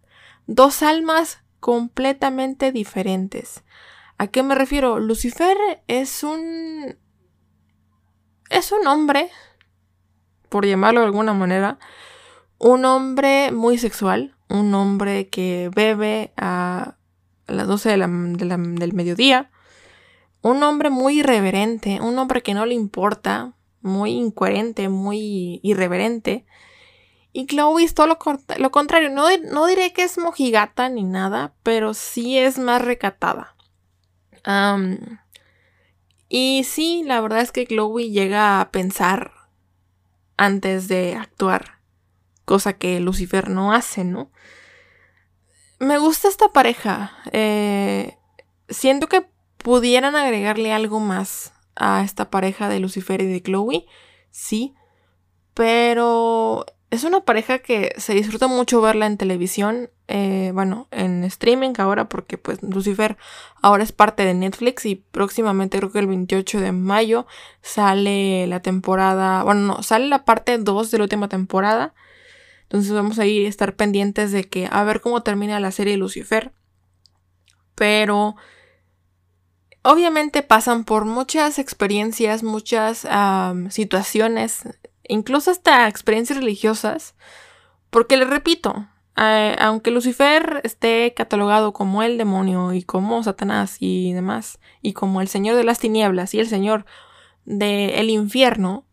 dos 0.47 0.83
almas 0.83 1.43
completamente 1.59 2.71
diferentes. 2.71 3.65
¿A 4.19 4.29
qué 4.29 4.43
me 4.43 4.55
refiero? 4.55 5.01
Lucifer 5.01 5.57
es 5.89 6.23
un... 6.23 6.97
es 8.49 8.71
un 8.71 8.87
hombre 8.87 9.31
por 10.49 10.67
llamarlo 10.67 11.01
de 11.01 11.07
alguna 11.07 11.33
manera, 11.33 11.79
un 12.59 12.85
hombre 12.85 13.51
muy 13.53 13.79
sexual, 13.79 14.37
un 14.49 14.75
hombre 14.75 15.29
que 15.29 15.71
bebe 15.75 16.33
a 16.37 16.97
las 17.47 17.67
12 17.67 17.91
del 17.91 18.93
mediodía, 18.93 19.51
un 20.43 20.63
hombre 20.63 20.91
muy 20.91 21.21
irreverente, 21.21 22.01
un 22.01 22.19
hombre 22.19 22.43
que 22.43 22.55
no 22.55 22.67
le 22.67 22.75
importa, 22.75 23.55
muy 23.81 24.13
incoherente, 24.13 24.89
muy 24.89 25.61
irreverente. 25.63 26.45
Y 27.33 27.47
Chloe 27.47 27.85
es 27.85 27.95
todo 27.95 28.07
lo, 28.07 28.19
contrario. 28.71 29.09
No, 29.11 29.27
no, 29.39 29.67
diré 29.67 29.93
que 29.93 30.03
es 30.03 30.19
mojigata 30.19 30.89
ni 30.89 31.05
nada, 31.05 31.55
pero 31.63 31.95
sí 31.95 32.39
es 32.39 32.59
más 32.59 32.83
recatada. 32.83 33.57
y 36.29 36.65
sí, 36.65 37.03
la 37.07 37.21
verdad 37.21 37.41
es 37.41 37.53
que 37.53 37.67
Chloe 37.67 38.11
llega 38.11 38.61
a 38.61 38.71
pensar 38.71 39.33
antes 40.37 40.89
de 40.89 41.15
actuar, 41.15 41.79
cosa 42.45 42.73
que 42.73 42.99
Lucifer 43.01 43.49
no 43.49 43.73
hace, 43.73 44.03
¿no? 44.05 44.31
Me 45.83 45.99
gusta 45.99 46.29
esta 46.29 46.53
pareja. 46.53 47.11
Eh, 47.33 48.17
siento 48.69 49.09
que 49.09 49.27
pudieran 49.57 50.15
agregarle 50.15 50.73
algo 50.73 51.01
más 51.01 51.55
a 51.75 52.05
esta 52.05 52.31
pareja 52.31 52.69
de 52.69 52.79
Lucifer 52.79 53.21
y 53.21 53.27
de 53.27 53.43
Chloe, 53.43 53.87
sí, 54.31 54.77
pero 55.55 56.67
es 56.91 57.03
una 57.03 57.25
pareja 57.25 57.59
que 57.59 57.95
se 57.97 58.15
disfruta 58.15 58.47
mucho 58.47 58.81
verla 58.81 59.07
en 59.07 59.19
televisión, 59.19 59.91
eh, 60.07 60.53
bueno, 60.55 60.87
en 60.93 61.25
streaming 61.25 61.73
ahora, 61.79 62.09
porque 62.09 62.39
pues 62.39 62.63
Lucifer 62.63 63.17
ahora 63.61 63.83
es 63.83 63.91
parte 63.91 64.25
de 64.25 64.35
Netflix 64.35 64.87
y 64.87 64.95
próximamente 64.95 65.79
creo 65.79 65.91
que 65.91 65.99
el 65.99 66.07
28 66.07 66.61
de 66.61 66.71
mayo 66.71 67.27
sale 67.61 68.47
la 68.47 68.61
temporada, 68.61 69.43
bueno, 69.43 69.63
no, 69.63 69.83
sale 69.83 70.07
la 70.07 70.25
parte 70.25 70.59
2 70.59 70.93
de 70.93 70.99
la 70.99 71.05
última 71.05 71.29
temporada. 71.29 71.93
Entonces 72.73 72.93
vamos 72.95 73.19
a 73.19 73.27
ir 73.27 73.45
a 73.45 73.51
estar 73.51 73.77
pendientes 73.77 74.33
de 74.33 74.45
que 74.45 74.67
a 74.71 74.83
ver 74.83 75.03
cómo 75.03 75.23
termina 75.23 75.61
la 75.61 75.73
serie 75.73 75.99
Lucifer. 75.99 76.53
Pero 77.75 78.35
obviamente 79.83 80.43
pasan 80.43 80.85
por 80.85 81.05
muchas 81.05 81.59
experiencias, 81.59 82.43
muchas 82.43 83.07
situaciones 83.69 84.65
incluso 85.05 85.51
hasta 85.51 85.87
experiencias 85.87 86.39
religiosas, 86.39 87.15
porque 87.91 88.17
le 88.17 88.25
repito, 88.25 88.87
aunque 89.15 89.91
Lucifer 89.91 90.63
esté 90.65 91.13
catalogado 91.15 91.75
como 91.75 92.03
el 92.03 92.17
demonio 92.17 92.73
y 92.73 92.85
como 92.85 93.23
Satanás 93.23 93.77
y 93.81 94.15
demás, 94.15 94.61
y 94.81 94.95
como 94.95 95.21
el 95.21 95.29
señor 95.29 95.57
de 95.57 95.65
las 95.65 95.79
tinieblas 95.79 96.33
y 96.33 96.41
el 96.41 96.47
señor 96.49 96.87
del 97.45 98.09
infierno, 98.09 98.87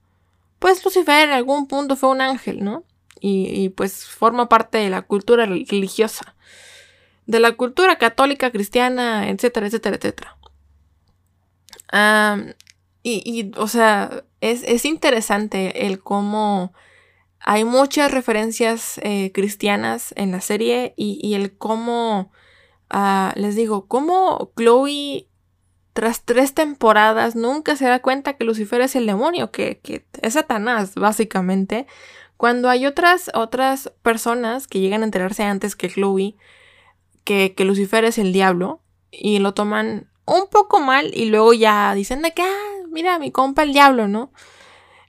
pues 0.58 0.84
Lucifer 0.84 1.30
en 1.30 1.34
algún 1.34 1.68
punto 1.68 1.96
fue 1.96 2.10
un 2.10 2.20
ángel, 2.20 2.62
¿no? 2.64 2.84
Y, 3.22 3.70
pues 3.70 4.06
forma 4.06 4.50
parte 4.50 4.78
de 4.78 4.90
la 4.90 5.02
cultura 5.04 5.46
religiosa, 5.46 6.36
de 7.26 7.40
la 7.40 7.54
cultura 7.54 7.98
católica, 7.98 8.52
cristiana, 8.52 9.30
etcétera, 9.30 9.68
etcétera, 9.68 9.98
etcétera. 9.98 10.38
y, 13.04 13.52
o 13.58 13.68
sea, 13.68 14.24
es, 14.42 14.86
interesante 14.86 15.88
el 15.88 16.00
cómo 16.00 16.74
hay 17.40 17.64
muchas 17.64 18.12
referencias 18.12 19.00
eh, 19.04 19.32
cristianas 19.34 20.14
en 20.18 20.32
la 20.32 20.42
serie 20.42 20.94
y, 20.98 21.34
el 21.34 21.58
cómo, 21.58 22.32
ah, 22.90 23.34
les 23.36 23.56
digo, 23.56 23.88
cómo 23.88 24.52
Chloe 24.58 25.30
tras 25.94 26.24
tres 26.24 26.54
temporadas 26.54 27.36
nunca 27.36 27.76
se 27.76 27.86
da 27.86 28.00
cuenta 28.00 28.34
que 28.34 28.46
Lucifer 28.46 28.82
es 28.82 28.96
el 28.96 29.06
demonio, 29.06 29.52
que, 29.52 29.82
es 30.22 30.34
Satanás, 30.34 30.96
básicamente. 30.96 31.88
Cuando 32.40 32.70
hay 32.70 32.86
otras, 32.86 33.30
otras 33.34 33.92
personas 34.02 34.66
que 34.66 34.80
llegan 34.80 35.02
a 35.02 35.06
enterarse 35.06 35.44
antes 35.44 35.76
que 35.76 35.90
Chloe, 35.90 36.38
que, 37.26 37.54
que 37.54 37.66
Lucifer 37.66 38.06
es 38.06 38.18
el 38.18 38.32
diablo, 38.32 38.82
y 39.12 39.40
lo 39.40 39.54
toman 39.54 40.10
un 40.24 40.48
poco 40.48 40.80
mal 40.80 41.12
y 41.14 41.26
luego 41.26 41.52
ya 41.52 41.94
dicen 41.94 42.22
de 42.22 42.34
que, 42.34 42.44
ah, 42.44 42.86
mira, 42.90 43.20
mi 43.20 43.30
compa 43.30 43.64
el 43.64 43.74
diablo, 43.74 44.08
¿no? 44.08 44.32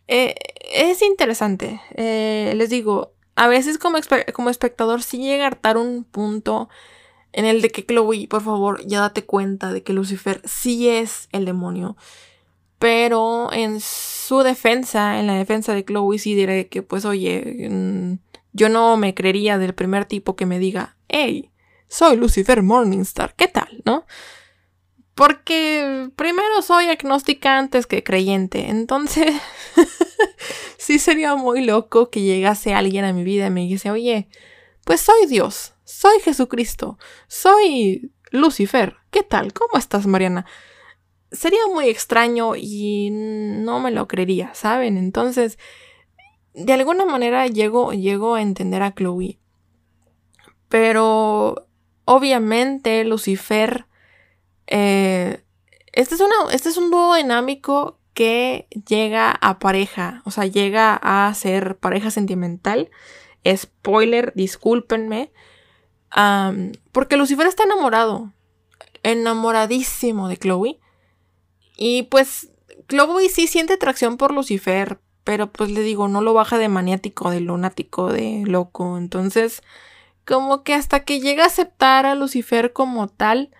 Eh, 0.08 0.34
es 0.72 1.02
interesante. 1.02 1.80
Eh, 1.94 2.52
les 2.56 2.68
digo, 2.68 3.12
a 3.36 3.46
veces 3.46 3.78
como, 3.78 3.98
como 4.34 4.50
espectador 4.50 5.00
sí 5.04 5.18
llega 5.18 5.44
a 5.44 5.46
hartar 5.46 5.76
un 5.76 6.02
punto 6.02 6.68
en 7.30 7.44
el 7.44 7.62
de 7.62 7.70
que 7.70 7.86
Chloe, 7.86 8.26
por 8.26 8.42
favor, 8.42 8.84
ya 8.84 8.98
date 8.98 9.24
cuenta 9.24 9.72
de 9.72 9.84
que 9.84 9.92
Lucifer 9.92 10.42
sí 10.44 10.88
es 10.88 11.28
el 11.30 11.44
demonio. 11.44 11.96
Pero 12.80 13.52
en 13.52 13.78
su 14.30 14.44
defensa, 14.44 15.18
en 15.18 15.26
la 15.26 15.34
defensa 15.34 15.74
de 15.74 15.84
Chloe, 15.84 16.16
sí 16.16 16.36
diré 16.36 16.68
que, 16.68 16.84
pues, 16.84 17.04
oye, 17.04 17.66
mm, 17.68 18.18
yo 18.52 18.68
no 18.68 18.96
me 18.96 19.12
creería 19.12 19.58
del 19.58 19.74
primer 19.74 20.04
tipo 20.04 20.36
que 20.36 20.46
me 20.46 20.60
diga, 20.60 20.96
hey, 21.08 21.50
soy 21.88 22.16
Lucifer 22.16 22.62
Morningstar, 22.62 23.34
¿qué 23.34 23.48
tal? 23.48 23.82
¿No? 23.84 24.06
Porque 25.16 26.10
primero 26.14 26.62
soy 26.62 26.86
agnóstica 26.86 27.58
antes 27.58 27.88
que 27.88 28.04
creyente. 28.04 28.68
Entonces, 28.68 29.34
sí 30.78 31.00
sería 31.00 31.34
muy 31.34 31.64
loco 31.64 32.08
que 32.08 32.22
llegase 32.22 32.72
alguien 32.72 33.04
a 33.06 33.12
mi 33.12 33.24
vida 33.24 33.48
y 33.48 33.50
me 33.50 33.62
dijese, 33.62 33.90
oye, 33.90 34.28
pues 34.84 35.00
soy 35.00 35.26
Dios, 35.26 35.74
soy 35.82 36.20
Jesucristo, 36.20 37.00
soy 37.26 38.12
Lucifer. 38.30 38.94
¿Qué 39.10 39.24
tal? 39.24 39.52
¿Cómo 39.52 39.76
estás, 39.76 40.06
Mariana? 40.06 40.46
Sería 41.32 41.60
muy 41.72 41.88
extraño 41.88 42.54
y 42.56 43.10
no 43.10 43.80
me 43.80 43.90
lo 43.90 44.08
creería, 44.08 44.54
¿saben? 44.54 44.96
Entonces, 44.96 45.58
de 46.54 46.72
alguna 46.72 47.04
manera 47.04 47.46
llego, 47.46 47.92
llego 47.92 48.34
a 48.34 48.42
entender 48.42 48.82
a 48.82 48.94
Chloe. 48.94 49.38
Pero, 50.68 51.66
obviamente, 52.04 53.04
Lucifer 53.04 53.86
eh, 54.66 55.42
este, 55.92 56.14
es 56.14 56.20
este 56.52 56.68
es 56.68 56.76
un 56.76 56.90
dúo 56.90 57.14
dinámico 57.14 57.98
que 58.14 58.68
llega 58.86 59.30
a 59.30 59.58
pareja, 59.58 60.22
o 60.24 60.30
sea, 60.30 60.46
llega 60.46 60.94
a 60.94 61.32
ser 61.34 61.76
pareja 61.78 62.10
sentimental 62.10 62.90
Spoiler, 63.46 64.32
discúlpenme. 64.34 65.32
porque 66.92 67.16
Lucifer 67.16 67.46
está 67.46 67.64
enamorado. 67.64 68.32
Enamoradísimo 69.02 70.28
de 70.28 70.36
Chloe. 70.36 70.80
Y 71.82 72.04
pues 72.04 72.50
Chloe 72.88 73.30
sí 73.30 73.46
siente 73.46 73.72
atracción 73.72 74.18
por 74.18 74.32
Lucifer. 74.32 75.00
Pero 75.24 75.50
pues 75.50 75.70
le 75.70 75.80
digo, 75.80 76.08
no 76.08 76.20
lo 76.20 76.34
baja 76.34 76.58
de 76.58 76.68
maniático, 76.68 77.30
de 77.30 77.40
lunático, 77.40 78.12
de 78.12 78.42
loco. 78.46 78.98
Entonces, 78.98 79.62
como 80.26 80.62
que 80.62 80.74
hasta 80.74 81.04
que 81.04 81.20
llega 81.20 81.44
a 81.44 81.46
aceptar 81.46 82.06
a 82.06 82.14
Lucifer 82.14 82.72
como 82.72 83.08
tal, 83.08 83.50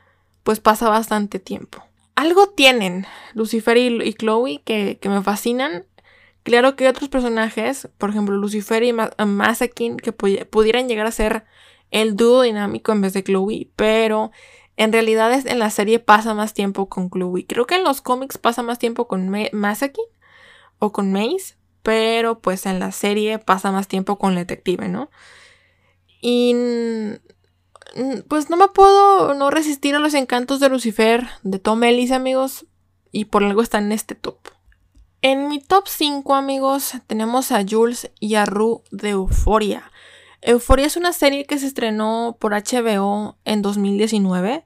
pues 0.42 0.60
pasa 0.60 0.88
bastante 0.88 1.38
tiempo. 1.38 1.82
Algo 2.14 2.50
tienen 2.50 3.06
Lucifer 3.34 3.76
y, 3.78 4.14
Chloe 4.14 4.62
que, 4.64 4.98
me 5.04 5.22
fascinan. 5.22 5.86
Claro 6.42 6.76
que 6.76 6.84
hay 6.84 6.90
otros 6.90 7.08
personajes, 7.08 7.88
por 7.98 8.10
ejemplo 8.10 8.36
Lucifer 8.36 8.82
y 8.82 8.92
Masakin, 8.92 9.96
que 9.96 10.12
pudieran 10.12 10.88
llegar 10.88 11.06
a 11.06 11.12
ser 11.12 11.44
el 11.90 12.16
dúo 12.16 12.42
dinámico 12.42 12.92
en 12.92 13.00
vez 13.00 13.12
de 13.14 13.22
Chloe, 13.22 13.70
pero 13.76 14.30
en 14.80 14.94
realidad 14.94 15.30
en 15.46 15.58
la 15.58 15.68
serie 15.68 15.98
pasa 15.98 16.32
más 16.32 16.54
tiempo 16.54 16.88
con 16.88 17.10
Chloe. 17.10 17.44
Creo 17.46 17.66
que 17.66 17.74
en 17.74 17.84
los 17.84 18.00
cómics 18.00 18.38
pasa 18.38 18.62
más 18.62 18.78
tiempo 18.78 19.06
con 19.06 19.30
Masakin 19.52 20.06
o 20.78 20.90
con 20.90 21.12
Mace, 21.12 21.56
pero 21.82 22.38
pues 22.38 22.64
en 22.64 22.78
la 22.78 22.90
serie 22.90 23.38
pasa 23.38 23.72
más 23.72 23.88
tiempo 23.88 24.16
con 24.18 24.36
detective, 24.36 24.88
¿no? 24.88 25.10
Y 26.22 26.56
pues 28.28 28.48
no 28.48 28.56
me 28.56 28.68
puedo 28.68 29.34
no 29.34 29.50
resistir 29.50 29.94
a 29.96 29.98
los 29.98 30.14
encantos 30.14 30.60
de 30.60 30.70
Lucifer, 30.70 31.28
de 31.42 31.58
Tom 31.58 31.84
Ellis, 31.84 32.10
amigos, 32.10 32.64
y 33.12 33.26
por 33.26 33.44
algo 33.44 33.60
está 33.60 33.80
en 33.80 33.92
este 33.92 34.14
top. 34.14 34.38
En 35.20 35.48
mi 35.48 35.60
top 35.60 35.88
5, 35.88 36.34
amigos, 36.34 36.94
tenemos 37.06 37.52
a 37.52 37.66
Jules 37.68 38.10
y 38.18 38.36
a 38.36 38.46
Rue 38.46 38.80
de 38.90 39.10
Euphoria. 39.10 39.92
Euphoria 40.42 40.86
es 40.86 40.96
una 40.96 41.12
serie 41.12 41.44
que 41.44 41.58
se 41.58 41.66
estrenó 41.66 42.36
por 42.40 42.52
HBO 42.52 43.36
en 43.44 43.60
2019 43.62 44.64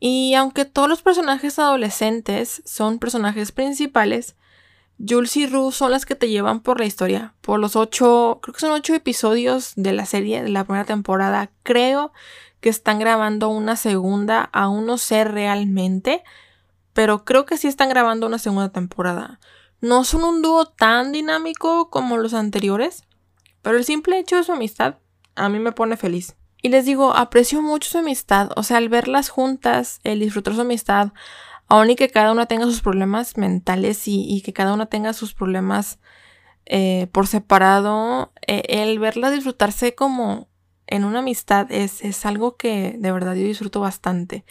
y 0.00 0.34
aunque 0.34 0.64
todos 0.64 0.88
los 0.88 1.02
personajes 1.02 1.58
adolescentes 1.58 2.62
son 2.64 2.98
personajes 2.98 3.52
principales, 3.52 4.36
Jules 4.98 5.36
y 5.36 5.46
Rue 5.46 5.72
son 5.72 5.90
las 5.90 6.06
que 6.06 6.14
te 6.14 6.28
llevan 6.28 6.60
por 6.60 6.78
la 6.78 6.86
historia, 6.86 7.34
por 7.40 7.60
los 7.60 7.76
ocho, 7.76 8.40
creo 8.42 8.54
que 8.54 8.60
son 8.60 8.72
ocho 8.72 8.94
episodios 8.94 9.72
de 9.76 9.92
la 9.92 10.06
serie 10.06 10.42
de 10.42 10.48
la 10.48 10.64
primera 10.64 10.84
temporada. 10.84 11.50
Creo 11.62 12.12
que 12.60 12.68
están 12.68 12.98
grabando 12.98 13.48
una 13.48 13.76
segunda, 13.76 14.48
aún 14.52 14.86
no 14.86 14.98
sé 14.98 15.24
realmente, 15.24 16.22
pero 16.92 17.24
creo 17.24 17.46
que 17.46 17.56
sí 17.56 17.68
están 17.68 17.88
grabando 17.88 18.26
una 18.26 18.38
segunda 18.38 18.70
temporada. 18.70 19.40
No 19.80 20.04
son 20.04 20.24
un 20.24 20.42
dúo 20.42 20.66
tan 20.66 21.12
dinámico 21.12 21.90
como 21.90 22.16
los 22.16 22.32
anteriores, 22.34 23.04
pero 23.60 23.76
el 23.76 23.84
simple 23.84 24.18
hecho 24.18 24.36
de 24.36 24.44
su 24.44 24.52
amistad 24.52 24.96
a 25.34 25.48
mí 25.48 25.58
me 25.58 25.72
pone 25.72 25.96
feliz. 25.96 26.36
Y 26.62 26.68
les 26.68 26.84
digo, 26.86 27.14
aprecio 27.16 27.60
mucho 27.60 27.90
su 27.90 27.98
amistad, 27.98 28.50
o 28.54 28.62
sea, 28.62 28.76
al 28.76 28.88
verlas 28.88 29.28
juntas, 29.28 30.00
el 30.04 30.20
disfrutar 30.20 30.54
su 30.54 30.60
amistad, 30.60 31.12
aun 31.66 31.90
y 31.90 31.96
que 31.96 32.08
cada 32.08 32.30
una 32.30 32.46
tenga 32.46 32.66
sus 32.66 32.82
problemas 32.82 33.36
mentales 33.36 34.02
y, 34.06 34.42
que 34.42 34.52
cada 34.52 34.72
una 34.72 34.86
tenga 34.86 35.12
sus 35.12 35.34
problemas 35.34 35.98
eh, 36.66 37.08
por 37.10 37.26
separado, 37.26 38.32
eh, 38.46 38.62
el 38.68 38.98
verla 39.00 39.30
disfrutarse 39.30 39.94
como 39.94 40.48
en 40.86 41.04
una 41.04 41.20
amistad 41.20 41.66
es, 41.72 42.26
algo 42.26 42.56
que 42.56 42.94
de 42.98 43.12
verdad 43.12 43.34
yo 43.34 43.46
disfruto 43.46 43.80
bastante. 43.80 44.44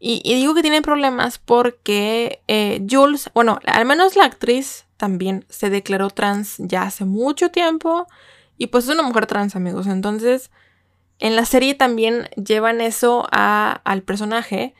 Y, 0.00 0.22
digo 0.22 0.54
que 0.54 0.62
tienen 0.62 0.82
problemas 0.82 1.38
porque 1.38 2.42
eh, 2.46 2.86
Jules, 2.88 3.30
bueno, 3.34 3.58
al 3.66 3.84
menos 3.84 4.14
la 4.14 4.24
actriz 4.26 4.86
también 4.96 5.44
se 5.48 5.70
declaró 5.70 6.10
trans 6.10 6.56
ya 6.58 6.82
hace 6.82 7.04
mucho 7.04 7.50
tiempo 7.50 8.06
y 8.58 8.66
pues 8.66 8.84
es 8.84 8.90
una 8.90 9.02
mujer 9.02 9.26
trans, 9.26 9.56
amigos. 9.56 9.86
Entonces, 9.86 10.50
en 11.18 11.36
la 11.36 11.44
serie 11.44 11.74
también 11.74 12.28
llevan 12.36 12.80
eso 12.80 13.26
al 13.30 14.02
personaje 14.02 14.74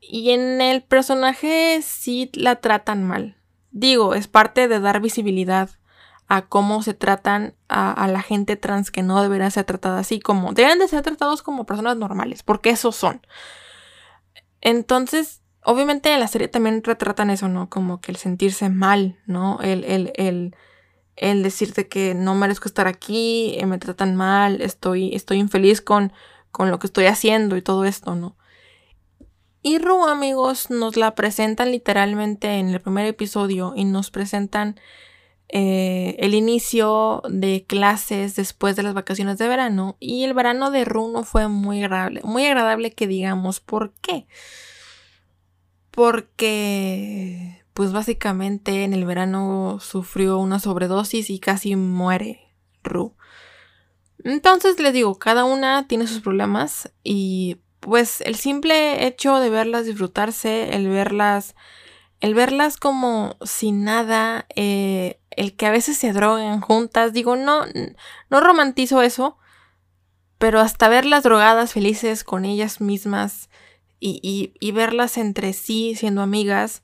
y 0.00 0.30
en 0.30 0.60
el 0.60 0.82
personaje 0.82 1.80
sí 1.82 2.30
la 2.34 2.56
tratan 2.56 3.04
mal. 3.04 3.36
Digo, 3.70 4.14
es 4.14 4.26
parte 4.26 4.66
de 4.66 4.80
dar 4.80 5.00
visibilidad 5.00 5.70
a 6.26 6.42
cómo 6.42 6.82
se 6.82 6.94
tratan 6.94 7.54
a, 7.68 8.06
la 8.06 8.22
gente 8.22 8.56
trans 8.56 8.90
que 8.90 9.02
no 9.02 9.20
deberían 9.20 9.50
ser 9.50 9.64
tratada 9.64 9.98
así, 9.98 10.20
como 10.20 10.52
deben 10.52 10.78
de 10.78 10.86
ser 10.88 11.02
tratados 11.02 11.42
como 11.42 11.66
personas 11.66 11.96
normales, 11.96 12.42
porque 12.42 12.70
esos 12.70 12.94
son. 12.94 13.20
Entonces, 14.60 15.42
obviamente 15.64 16.12
en 16.12 16.20
la 16.20 16.28
serie 16.28 16.48
también 16.48 16.84
retratan 16.84 17.30
eso, 17.30 17.48
¿no? 17.48 17.68
Como 17.68 18.00
que 18.00 18.12
el 18.12 18.16
sentirse 18.16 18.68
mal, 18.68 19.18
¿no? 19.26 19.58
El, 19.60 19.84
el, 19.84 20.54
el 21.20 21.42
decirte 21.42 21.86
que 21.86 22.14
no 22.14 22.34
merezco 22.34 22.66
estar 22.66 22.86
aquí, 22.86 23.54
eh, 23.58 23.66
me 23.66 23.78
tratan 23.78 24.16
mal, 24.16 24.62
estoy, 24.62 25.14
estoy 25.14 25.38
infeliz 25.38 25.82
con, 25.82 26.12
con 26.50 26.70
lo 26.70 26.78
que 26.78 26.86
estoy 26.86 27.06
haciendo 27.06 27.56
y 27.56 27.62
todo 27.62 27.84
esto, 27.84 28.14
¿no? 28.14 28.36
Y 29.62 29.78
Ru, 29.78 30.06
amigos, 30.06 30.70
nos 30.70 30.96
la 30.96 31.14
presentan 31.14 31.70
literalmente 31.70 32.58
en 32.58 32.70
el 32.70 32.80
primer 32.80 33.04
episodio 33.04 33.74
y 33.76 33.84
nos 33.84 34.10
presentan 34.10 34.80
eh, 35.50 36.16
el 36.20 36.32
inicio 36.32 37.22
de 37.28 37.66
clases 37.66 38.36
después 38.36 38.74
de 38.76 38.82
las 38.82 38.94
vacaciones 38.94 39.36
de 39.36 39.48
verano. 39.48 39.98
Y 40.00 40.24
el 40.24 40.32
verano 40.32 40.70
de 40.70 40.86
Ru 40.86 41.12
no 41.12 41.24
fue 41.24 41.48
muy 41.48 41.82
agradable, 41.82 42.22
muy 42.24 42.46
agradable 42.46 42.92
que 42.92 43.06
digamos. 43.06 43.60
¿Por 43.60 43.92
qué? 44.00 44.26
Porque, 45.90 47.59
pues 47.74 47.92
básicamente 47.92 48.84
en 48.84 48.92
el 48.92 49.04
verano 49.04 49.78
sufrió 49.80 50.38
una 50.38 50.58
sobredosis 50.58 51.30
y 51.30 51.38
casi 51.38 51.76
muere 51.76 52.52
Ru. 52.82 53.14
Entonces 54.24 54.78
les 54.80 54.92
digo, 54.92 55.18
cada 55.18 55.44
una 55.44 55.86
tiene 55.86 56.06
sus 56.06 56.20
problemas 56.20 56.92
y 57.02 57.58
pues 57.80 58.20
el 58.20 58.36
simple 58.36 59.06
hecho 59.06 59.38
de 59.38 59.50
verlas 59.50 59.86
disfrutarse, 59.86 60.74
el 60.74 60.88
verlas, 60.88 61.54
el 62.20 62.34
verlas 62.34 62.76
como 62.76 63.36
sin 63.42 63.84
nada, 63.84 64.46
eh, 64.54 65.18
el 65.30 65.56
que 65.56 65.66
a 65.66 65.70
veces 65.70 65.96
se 65.96 66.12
droguen 66.12 66.60
juntas, 66.60 67.14
digo, 67.14 67.36
no, 67.36 67.64
no 68.28 68.40
romantizo 68.40 69.00
eso, 69.00 69.38
pero 70.36 70.60
hasta 70.60 70.88
verlas 70.88 71.22
drogadas, 71.22 71.72
felices 71.72 72.24
con 72.24 72.44
ellas 72.44 72.80
mismas 72.80 73.48
y, 73.98 74.52
y, 74.58 74.72
verlas 74.72 75.18
entre 75.18 75.52
sí 75.52 75.94
siendo 75.94 76.22
amigas, 76.22 76.82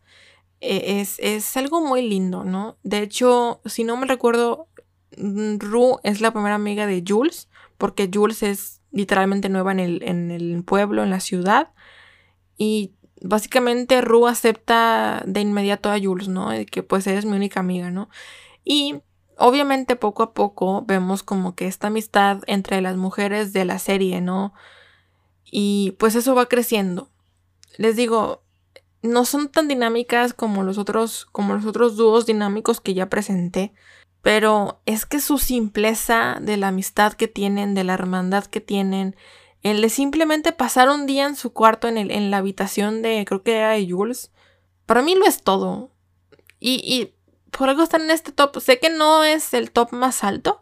es, 0.60 1.18
es, 1.18 1.56
algo 1.56 1.80
muy 1.80 2.02
lindo, 2.08 2.44
¿no? 2.44 2.78
De 2.82 3.02
hecho, 3.02 3.60
si 3.64 3.84
no 3.84 3.96
me 3.96 4.06
recuerdo, 4.06 4.68
mm, 5.16 5.58
Ru 5.58 5.98
es 6.02 6.20
la 6.20 6.32
primera 6.32 6.54
amiga 6.54 6.86
de 6.86 7.04
Jules, 7.06 7.48
porque 7.78 8.10
Jules 8.12 8.42
es 8.42 8.80
literalmente 8.90 9.48
nueva 9.48 9.72
en 9.72 9.80
el, 9.80 10.02
en 10.02 10.30
el 10.30 10.64
pueblo, 10.64 11.02
en 11.02 11.10
la 11.10 11.20
ciudad. 11.20 11.72
Y 12.56 12.94
básicamente 13.20 14.00
Ru 14.00 14.26
acepta 14.26 15.22
de 15.26 15.40
inmediato 15.40 15.90
a 15.90 16.00
Jules, 16.00 16.28
¿no? 16.28 16.50
De 16.50 16.66
que 16.66 16.82
pues 16.82 17.06
eres 17.06 17.24
mi 17.24 17.36
única 17.36 17.60
amiga, 17.60 17.90
¿no? 17.90 18.08
Y 18.64 18.96
obviamente 19.38 19.96
poco 19.96 20.22
a 20.22 20.32
poco 20.32 20.82
vemos 20.86 21.22
como 21.22 21.54
que 21.54 21.66
esta 21.66 21.88
amistad 21.88 22.40
entre 22.46 22.80
las 22.80 22.96
mujeres 22.96 23.52
de 23.52 23.64
la 23.64 23.78
serie, 23.78 24.20
¿no? 24.20 24.54
Y 25.44 25.92
pues 25.98 26.14
eso 26.14 26.34
va 26.34 26.46
creciendo. 26.46 27.10
Les 27.78 27.96
digo, 27.96 28.42
no 29.06 29.24
son 29.24 29.48
tan 29.48 29.68
dinámicas 29.68 30.34
como 30.34 30.62
los 30.62 30.78
otros, 30.78 31.26
como 31.32 31.54
los 31.54 31.66
otros 31.66 31.96
dúos 31.96 32.26
dinámicos 32.26 32.80
que 32.80 32.94
ya 32.94 33.08
presenté. 33.08 33.72
Pero 34.22 34.80
es 34.86 35.06
que 35.06 35.20
su 35.20 35.38
simpleza 35.38 36.38
de 36.40 36.56
la 36.56 36.68
amistad 36.68 37.12
que 37.12 37.28
tienen, 37.28 37.74
de 37.74 37.84
la 37.84 37.94
hermandad 37.94 38.44
que 38.44 38.60
tienen, 38.60 39.16
el 39.62 39.80
de 39.80 39.88
simplemente 39.88 40.52
pasar 40.52 40.88
un 40.88 41.06
día 41.06 41.26
en 41.26 41.36
su 41.36 41.52
cuarto, 41.52 41.88
en, 41.88 41.98
el, 41.98 42.10
en 42.10 42.30
la 42.30 42.38
habitación 42.38 43.02
de, 43.02 43.24
creo 43.26 43.42
que 43.42 43.56
era 43.56 43.70
de 43.70 43.90
Jules, 43.90 44.32
para 44.86 45.02
mí 45.02 45.14
lo 45.14 45.26
es 45.26 45.42
todo. 45.42 45.90
Y, 46.58 46.80
y 46.84 47.14
por 47.56 47.68
algo 47.68 47.82
están 47.82 48.02
en 48.02 48.10
este 48.10 48.32
top. 48.32 48.60
Sé 48.60 48.78
que 48.78 48.90
no 48.90 49.24
es 49.24 49.54
el 49.54 49.70
top 49.70 49.92
más 49.92 50.24
alto, 50.24 50.60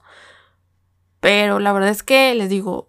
pero 1.20 1.58
la 1.58 1.72
verdad 1.72 1.90
es 1.90 2.02
que 2.02 2.34
les 2.34 2.48
digo, 2.48 2.88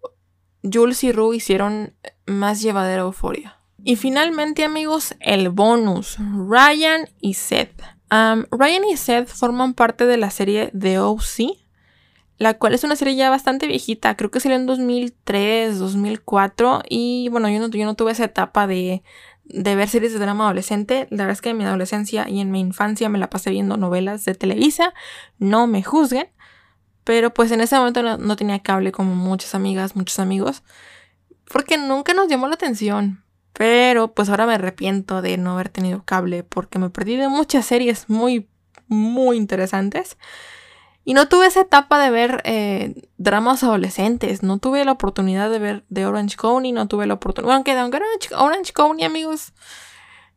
Jules 0.64 1.04
y 1.04 1.12
Rue 1.12 1.36
hicieron 1.36 1.96
más 2.26 2.62
llevadera 2.62 3.04
euforia. 3.04 3.60
Y 3.84 3.96
finalmente, 3.98 4.64
amigos, 4.64 5.16
el 5.20 5.50
bonus: 5.50 6.18
Ryan 6.18 7.10
y 7.20 7.36
Seth. 7.36 7.82
Ryan 8.10 8.86
y 8.86 8.98
Seth 8.98 9.28
forman 9.28 9.74
parte 9.74 10.06
de 10.06 10.18
la 10.18 10.30
serie 10.32 10.72
The 10.78 11.00
O.C., 11.00 11.66
la 12.38 12.56
cual 12.56 12.74
es 12.74 12.84
una 12.84 12.96
serie 12.96 13.16
ya 13.16 13.30
bastante 13.30 13.68
viejita, 13.68 14.16
creo 14.16 14.30
que 14.30 14.40
salió 14.40 14.58
en 14.58 14.66
2003, 14.66 15.80
2004, 15.80 16.84
y 16.90 17.30
bueno, 17.30 17.50
yo 17.50 17.60
no, 17.60 17.70
yo 17.70 17.86
no 17.86 17.96
tuve 17.96 18.12
esa 18.12 18.26
etapa 18.26 18.68
de, 18.68 19.04
de 19.46 19.76
ver 19.76 19.88
series 19.88 20.14
de 20.14 20.20
drama 20.20 20.46
adolescente, 20.46 21.08
la 21.12 21.24
verdad 21.24 21.32
es 21.32 21.42
que 21.42 21.50
en 21.50 21.58
mi 21.58 21.64
adolescencia 21.64 22.28
y 22.28 22.42
en 22.42 22.52
mi 22.52 22.60
infancia 22.60 23.08
me 23.08 23.20
la 23.20 23.30
pasé 23.30 23.52
viendo 23.52 23.78
novelas 23.78 24.26
de 24.26 24.36
Televisa, 24.36 24.94
no 25.38 25.66
me 25.68 25.82
juzguen, 25.82 26.28
pero 27.06 27.34
pues 27.34 27.52
en 27.52 27.62
ese 27.62 27.78
momento 27.78 28.04
no, 28.04 28.18
no 28.18 28.36
tenía 28.36 28.60
cable 28.60 28.92
como 28.92 29.16
muchas 29.16 29.56
amigas, 29.56 29.96
muchos 29.96 30.20
amigos, 30.20 30.64
porque 31.50 31.78
nunca 31.78 32.14
nos 32.14 32.28
llamó 32.28 32.48
la 32.48 32.56
atención, 32.56 33.24
pero 33.58 34.14
pues 34.14 34.30
ahora 34.30 34.46
me 34.46 34.56
arrepiento 34.56 35.22
de 35.22 35.38
no 35.38 35.54
haber 35.54 35.70
tenido 35.70 36.04
cable 36.04 36.44
porque 36.44 36.78
me 36.78 36.90
perdí 36.90 37.16
de 37.16 37.30
muchas 37.30 37.66
series 37.66 38.10
muy, 38.10 38.50
muy 38.88 39.38
interesantes. 39.38 40.18
Y 41.06 41.14
no 41.14 41.30
tuve 41.30 41.46
esa 41.46 41.62
etapa 41.62 42.04
de 42.04 42.10
ver 42.10 42.42
eh, 42.44 42.96
dramas 43.18 43.64
adolescentes. 43.64 44.44
No 44.44 44.58
tuve 44.58 44.84
la 44.84 44.92
oportunidad 44.92 45.50
de 45.50 45.60
ver 45.60 45.86
de 45.88 46.06
Orange 46.06 46.36
County. 46.36 46.72
No 46.72 46.88
tuve 46.88 47.06
la 47.06 47.14
oportunidad. 47.14 47.46
Bueno, 47.46 47.82
aunque 47.84 47.98
Orange, 47.98 48.36
Orange 48.36 48.74
County, 48.74 49.04
amigos, 49.04 49.54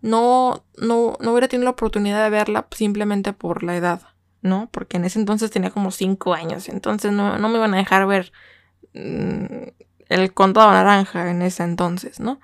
no, 0.00 0.64
no, 0.76 1.16
no 1.20 1.32
hubiera 1.32 1.48
tenido 1.48 1.64
la 1.64 1.70
oportunidad 1.70 2.22
de 2.22 2.30
verla 2.30 2.68
simplemente 2.70 3.32
por 3.32 3.64
la 3.64 3.76
edad, 3.76 4.02
¿no? 4.42 4.68
Porque 4.70 4.98
en 4.98 5.06
ese 5.06 5.18
entonces 5.18 5.50
tenía 5.50 5.70
como 5.70 5.90
5 5.90 6.34
años. 6.34 6.68
Entonces 6.68 7.12
no, 7.12 7.36
me 7.36 7.56
iban 7.56 7.74
a 7.74 7.78
dejar 7.78 8.06
ver 8.06 8.30
mm, 8.94 9.70
el 10.08 10.34
contado 10.34 10.70
naranja 10.70 11.30
en 11.30 11.42
ese 11.42 11.64
entonces, 11.64 12.20
¿no? 12.20 12.40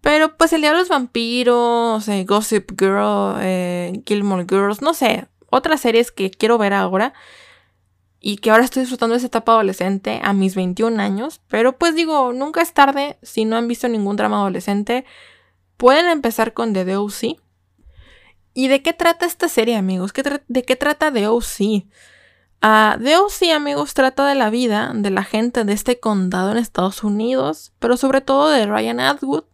Pero 0.00 0.36
pues 0.36 0.52
el 0.52 0.60
día 0.60 0.72
de 0.72 0.78
los 0.78 0.88
vampiros, 0.88 2.06
eh, 2.08 2.24
Gossip 2.24 2.78
Girl, 2.78 3.36
eh, 3.40 4.02
Gilmore 4.06 4.46
Girls, 4.48 4.82
no 4.82 4.94
sé, 4.94 5.26
otras 5.50 5.80
series 5.80 6.12
que 6.12 6.30
quiero 6.30 6.58
ver 6.58 6.72
ahora 6.72 7.12
y 8.20 8.38
que 8.38 8.50
ahora 8.50 8.64
estoy 8.64 8.82
disfrutando 8.82 9.14
de 9.14 9.18
esa 9.18 9.28
etapa 9.28 9.52
adolescente 9.52 10.20
a 10.22 10.32
mis 10.32 10.54
21 10.54 11.00
años. 11.00 11.40
Pero 11.48 11.78
pues 11.78 11.94
digo, 11.94 12.32
nunca 12.32 12.62
es 12.62 12.72
tarde 12.72 13.18
si 13.22 13.44
no 13.44 13.56
han 13.56 13.68
visto 13.68 13.88
ningún 13.88 14.16
drama 14.16 14.38
adolescente. 14.38 15.04
Pueden 15.76 16.06
empezar 16.06 16.52
con 16.52 16.72
The 16.72 16.84
DOC. 16.84 17.38
¿Y 18.54 18.68
de 18.68 18.82
qué 18.82 18.92
trata 18.92 19.26
esta 19.26 19.48
serie, 19.48 19.76
amigos? 19.76 20.12
¿De 20.48 20.64
qué 20.64 20.76
trata 20.76 21.12
The 21.12 21.28
OC? 21.28 21.84
Uh, 22.62 22.98
The 23.02 23.18
OC, 23.18 23.54
amigos, 23.54 23.92
trata 23.92 24.26
de 24.26 24.34
la 24.34 24.48
vida 24.50 24.92
de 24.94 25.10
la 25.10 25.22
gente 25.22 25.64
de 25.64 25.74
este 25.74 26.00
condado 26.00 26.52
en 26.52 26.56
Estados 26.56 27.04
Unidos, 27.04 27.74
pero 27.78 27.98
sobre 27.98 28.22
todo 28.22 28.48
de 28.48 28.66
Ryan 28.66 29.00
Atwood, 29.00 29.44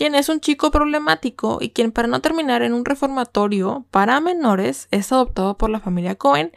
quien 0.00 0.14
es 0.14 0.30
un 0.30 0.40
chico 0.40 0.70
problemático 0.70 1.58
y 1.60 1.72
quien 1.72 1.92
para 1.92 2.08
no 2.08 2.22
terminar 2.22 2.62
en 2.62 2.72
un 2.72 2.86
reformatorio 2.86 3.84
para 3.90 4.18
menores 4.22 4.88
es 4.90 5.12
adoptado 5.12 5.58
por 5.58 5.68
la 5.68 5.78
familia 5.78 6.14
Cohen. 6.14 6.52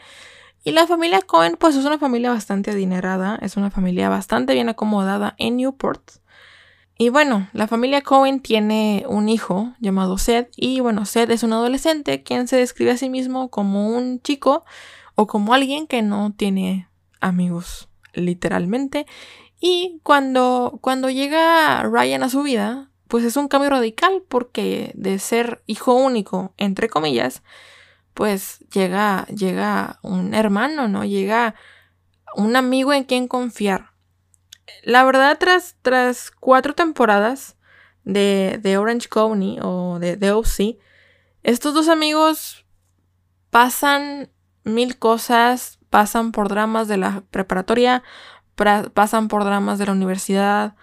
Y 0.64 0.72
la 0.72 0.88
familia 0.88 1.20
Cohen 1.22 1.58
pues 1.60 1.76
es 1.76 1.84
una 1.84 2.00
familia 2.00 2.30
bastante 2.30 2.72
adinerada, 2.72 3.38
es 3.42 3.58
una 3.58 3.70
familia 3.70 4.08
bastante 4.08 4.54
bien 4.54 4.70
acomodada 4.70 5.36
en 5.38 5.58
Newport. 5.58 6.10
Y 6.98 7.10
bueno, 7.10 7.50
la 7.52 7.68
familia 7.68 8.02
Cohen 8.02 8.40
tiene 8.40 9.04
un 9.10 9.28
hijo 9.28 9.74
llamado 9.82 10.18
Seth 10.18 10.50
y 10.56 10.80
bueno, 10.80 11.06
Seth 11.06 11.30
es 11.30 11.44
un 11.44 11.52
adolescente 11.52 12.24
quien 12.24 12.48
se 12.48 12.56
describe 12.56 12.92
a 12.92 12.98
sí 12.98 13.10
mismo 13.10 13.50
como 13.50 13.90
un 13.90 14.22
chico 14.22 14.64
o 15.16 15.28
como 15.28 15.54
alguien 15.54 15.86
que 15.88 16.02
no 16.02 16.32
tiene 16.32 16.88
amigos, 17.20 17.90
literalmente. 18.14 19.06
Y 19.60 20.00
cuando, 20.02 20.80
cuando 20.80 21.10
llega 21.10 21.84
Ryan 21.84 22.24
a 22.24 22.30
su 22.30 22.42
vida, 22.42 22.90
pues 23.14 23.26
es 23.26 23.38
un 23.38 23.48
cambio 23.48 23.70
radical 23.70 24.24
porque 24.28 24.92
de 24.96 25.20
ser 25.20 25.62
hijo 25.68 25.94
único, 25.94 26.56
entre 26.58 26.90
comillas, 26.90 27.44
pues 28.16 28.66
llega, 28.74 29.28
llega 29.28 30.00
un 30.02 30.34
hermano, 30.34 30.88
¿no? 30.88 31.06
Llega 31.06 31.54
un 32.36 32.56
amigo 32.56 32.92
en 32.92 33.04
quien 33.04 33.28
confiar. 33.28 33.92
La 34.82 35.04
verdad, 35.04 35.38
tras, 35.40 35.76
tras 35.84 36.32
cuatro 36.32 36.74
temporadas 36.74 37.56
de, 38.04 38.60
de 38.64 38.80
Orange 38.80 39.10
County 39.10 39.60
o 39.62 40.00
de, 40.00 40.16
de 40.18 40.32
OC, 40.32 40.80
estos 41.44 41.76
dos 41.76 41.90
amigos 41.90 42.66
pasan 43.52 44.32
mil 44.64 44.98
cosas, 44.98 45.78
pasan 45.92 46.32
por 46.32 46.50
dramas 46.50 46.88
de 46.88 46.98
la 46.98 47.22
preparatoria, 47.30 48.02
pasan 48.56 49.28
por 49.28 49.44
dramas 49.44 49.78
de 49.78 49.86
la 49.86 49.92
universidad, 49.92 50.76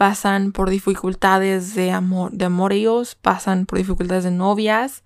pasan 0.00 0.52
por 0.52 0.70
dificultades 0.70 1.74
de 1.74 1.90
amor, 1.90 2.32
de 2.32 2.46
amoríos, 2.46 3.16
pasan 3.16 3.66
por 3.66 3.76
dificultades 3.76 4.24
de 4.24 4.30
novias. 4.30 5.04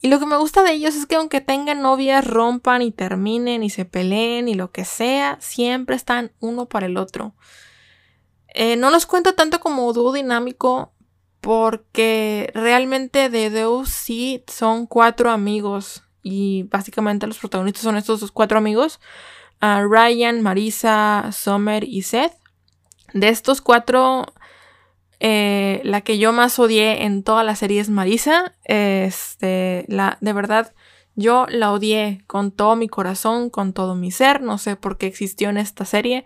Y 0.00 0.08
lo 0.08 0.18
que 0.18 0.26
me 0.26 0.36
gusta 0.36 0.64
de 0.64 0.72
ellos 0.72 0.96
es 0.96 1.06
que 1.06 1.14
aunque 1.14 1.40
tengan 1.40 1.80
novias, 1.80 2.26
rompan 2.26 2.82
y 2.82 2.90
terminen 2.90 3.62
y 3.62 3.70
se 3.70 3.84
peleen 3.84 4.48
y 4.48 4.54
lo 4.54 4.72
que 4.72 4.84
sea, 4.84 5.38
siempre 5.40 5.94
están 5.94 6.32
uno 6.40 6.66
para 6.66 6.86
el 6.86 6.96
otro. 6.96 7.36
Eh, 8.48 8.74
no 8.74 8.90
los 8.90 9.06
cuento 9.06 9.34
tanto 9.34 9.60
como 9.60 9.92
dúo 9.92 10.12
dinámico 10.12 10.92
porque 11.40 12.50
realmente 12.52 13.30
de 13.30 13.48
Deus 13.48 13.90
sí 13.90 14.42
son 14.48 14.88
cuatro 14.88 15.30
amigos 15.30 16.02
y 16.20 16.64
básicamente 16.64 17.28
los 17.28 17.38
protagonistas 17.38 17.84
son 17.84 17.96
estos 17.96 18.18
dos 18.18 18.32
cuatro 18.32 18.58
amigos, 18.58 18.98
ah, 19.60 19.84
Ryan, 19.88 20.42
Marisa, 20.42 21.30
Summer 21.30 21.84
y 21.84 22.02
Seth. 22.02 22.32
De 23.12 23.28
estos 23.28 23.60
cuatro, 23.60 24.26
eh, 25.18 25.80
la 25.84 26.02
que 26.02 26.18
yo 26.18 26.32
más 26.32 26.58
odié 26.58 27.04
en 27.04 27.22
toda 27.22 27.44
la 27.44 27.56
serie 27.56 27.80
es 27.80 27.88
Marisa. 27.88 28.54
Este, 28.64 29.84
la, 29.88 30.18
de 30.20 30.32
verdad, 30.32 30.74
yo 31.14 31.46
la 31.48 31.72
odié 31.72 32.22
con 32.26 32.52
todo 32.52 32.76
mi 32.76 32.88
corazón, 32.88 33.50
con 33.50 33.72
todo 33.72 33.94
mi 33.94 34.10
ser. 34.10 34.42
No 34.42 34.58
sé 34.58 34.76
por 34.76 34.98
qué 34.98 35.06
existió 35.06 35.48
en 35.48 35.56
esta 35.56 35.84
serie. 35.84 36.24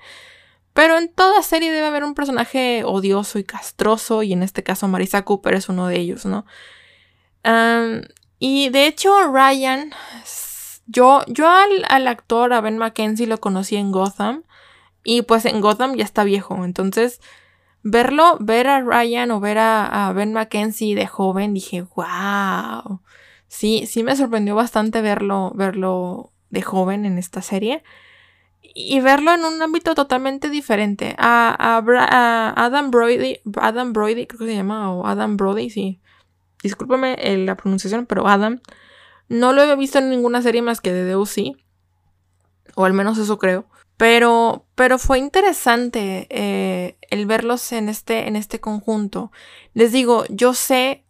Pero 0.72 0.98
en 0.98 1.12
toda 1.12 1.42
serie 1.42 1.70
debe 1.72 1.86
haber 1.86 2.04
un 2.04 2.14
personaje 2.14 2.82
odioso 2.84 3.38
y 3.38 3.44
castroso. 3.44 4.22
Y 4.22 4.32
en 4.32 4.42
este 4.42 4.62
caso 4.62 4.88
Marisa 4.88 5.24
Cooper 5.24 5.54
es 5.54 5.68
uno 5.68 5.86
de 5.86 5.96
ellos, 5.96 6.24
¿no? 6.26 6.44
y 8.38 8.68
de 8.68 8.86
hecho, 8.86 9.32
Ryan. 9.32 9.92
Yo, 10.86 11.22
yo 11.28 11.48
al, 11.48 11.84
al 11.88 12.08
actor, 12.08 12.52
a 12.52 12.60
Ben 12.60 12.76
McKenzie, 12.76 13.26
lo 13.26 13.38
conocí 13.38 13.76
en 13.76 13.92
Gotham. 13.92 14.42
Y 15.02 15.22
pues 15.22 15.44
en 15.46 15.60
Gotham 15.60 15.94
ya 15.96 16.04
está 16.04 16.24
viejo. 16.24 16.64
Entonces, 16.64 17.20
verlo, 17.82 18.36
ver 18.40 18.66
a 18.66 18.80
Ryan 18.80 19.30
o 19.30 19.40
ver 19.40 19.58
a, 19.58 20.12
Ben 20.14 20.32
McKenzie 20.32 20.94
de 20.94 21.06
joven, 21.06 21.54
dije, 21.54 21.82
wow. 21.94 23.00
Sí, 23.48 23.86
sí 23.86 24.02
me 24.02 24.16
sorprendió 24.16 24.54
bastante 24.54 25.00
verlo, 25.00 25.52
verlo 25.54 26.32
de 26.50 26.62
joven 26.62 27.04
en 27.04 27.18
esta 27.18 27.42
serie. 27.42 27.82
Y 28.62 29.00
verlo 29.00 29.32
en 29.32 29.44
un 29.44 29.60
ámbito 29.62 29.94
totalmente 29.94 30.48
diferente. 30.48 31.16
A, 31.18 31.82
Adam 32.56 32.90
Brody, 32.90 33.40
Adam 33.60 33.92
Brody, 33.92 34.26
creo 34.26 34.38
que 34.40 34.46
se 34.46 34.54
llama, 34.54 34.92
o 34.92 35.06
Adam 35.06 35.36
Brody, 35.36 35.70
sí. 35.70 36.00
Discúlpame 36.62 37.16
eh, 37.18 37.38
la 37.38 37.56
pronunciación, 37.56 38.06
pero 38.06 38.28
Adam. 38.28 38.60
No 39.28 39.52
lo 39.52 39.62
había 39.62 39.76
visto 39.76 39.98
en 39.98 40.10
ninguna 40.10 40.42
serie 40.42 40.62
más 40.62 40.80
que 40.80 40.92
de 40.92 41.10
DOC. 41.10 41.56
O 42.74 42.84
al 42.84 42.92
menos 42.92 43.18
eso 43.18 43.38
creo. 43.38 43.66
Pero, 44.00 44.64
pero 44.76 44.98
fue 44.98 45.18
interesante 45.18 46.26
eh, 46.30 46.96
el 47.10 47.26
verlos 47.26 47.70
en 47.70 47.90
este, 47.90 48.28
en 48.28 48.34
este 48.34 48.58
conjunto. 48.58 49.30
Les 49.74 49.92
digo, 49.92 50.24
yo 50.30 50.54
sé, 50.54 51.04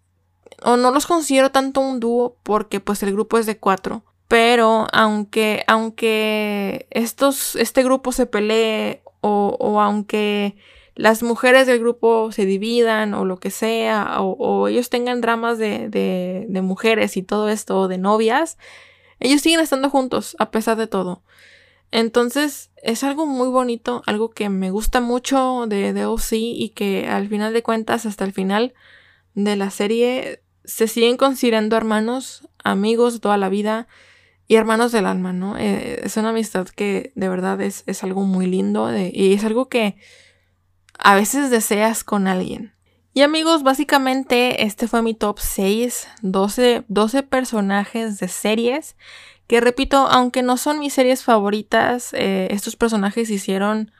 o 0.64 0.76
no 0.76 0.90
los 0.90 1.06
considero 1.06 1.52
tanto 1.52 1.80
un 1.80 2.00
dúo 2.00 2.36
porque 2.42 2.80
pues 2.80 3.04
el 3.04 3.12
grupo 3.12 3.38
es 3.38 3.46
de 3.46 3.58
cuatro. 3.58 4.02
Pero 4.26 4.88
aunque, 4.92 5.62
aunque 5.68 6.88
estos, 6.90 7.54
este 7.54 7.84
grupo 7.84 8.10
se 8.10 8.26
pelee 8.26 9.04
o, 9.20 9.56
o 9.60 9.80
aunque 9.80 10.56
las 10.96 11.22
mujeres 11.22 11.68
del 11.68 11.78
grupo 11.78 12.32
se 12.32 12.44
dividan 12.44 13.14
o 13.14 13.24
lo 13.24 13.38
que 13.38 13.52
sea, 13.52 14.16
o, 14.20 14.66
ellos 14.66 14.90
tengan 14.90 15.20
dramas 15.20 15.58
de, 15.58 15.88
de, 15.88 16.46
de, 16.48 16.60
mujeres 16.60 17.16
y 17.16 17.22
todo 17.22 17.50
esto, 17.50 17.82
o 17.82 17.86
de 17.86 17.98
novias, 17.98 18.58
ellos 19.20 19.42
siguen 19.42 19.60
estando 19.60 19.90
juntos 19.90 20.34
a 20.40 20.50
pesar 20.50 20.76
de 20.76 20.88
todo. 20.88 21.22
Entonces 21.92 22.70
es 22.82 23.04
algo 23.04 23.26
muy 23.26 23.48
bonito, 23.48 24.02
algo 24.06 24.30
que 24.30 24.48
me 24.48 24.70
gusta 24.70 25.00
mucho 25.00 25.66
de, 25.66 25.92
de 25.92 26.06
OC 26.06 26.32
y 26.32 26.70
que 26.70 27.08
al 27.08 27.28
final 27.28 27.52
de 27.52 27.62
cuentas, 27.62 28.06
hasta 28.06 28.24
el 28.24 28.32
final 28.32 28.74
de 29.34 29.56
la 29.56 29.70
serie, 29.70 30.42
se 30.64 30.86
siguen 30.86 31.16
considerando 31.16 31.76
hermanos, 31.76 32.48
amigos 32.62 33.20
toda 33.20 33.36
la 33.36 33.48
vida 33.48 33.88
y 34.46 34.56
hermanos 34.56 34.92
del 34.92 35.06
alma, 35.06 35.32
¿no? 35.32 35.56
Eh, 35.58 36.00
es 36.02 36.16
una 36.16 36.30
amistad 36.30 36.68
que 36.68 37.12
de 37.14 37.28
verdad 37.28 37.60
es, 37.60 37.84
es 37.86 38.02
algo 38.02 38.22
muy 38.22 38.46
lindo 38.46 38.90
y 38.96 39.34
es 39.34 39.44
algo 39.44 39.68
que 39.68 39.96
a 40.98 41.14
veces 41.14 41.50
deseas 41.50 42.04
con 42.04 42.26
alguien. 42.26 42.74
Y 43.12 43.22
amigos, 43.22 43.62
básicamente 43.62 44.64
este 44.64 44.86
fue 44.86 45.02
mi 45.02 45.14
top 45.14 45.38
6, 45.40 46.08
12, 46.22 46.84
12 46.88 47.22
personajes 47.24 48.18
de 48.18 48.28
series 48.28 48.96
que 49.50 49.60
repito, 49.60 50.06
aunque 50.08 50.44
no 50.44 50.56
son 50.56 50.78
mis 50.78 50.92
series 50.92 51.24
favoritas, 51.24 52.12
eh, 52.12 52.46
estos 52.52 52.76
personajes 52.76 53.30
hicieron 53.30 53.90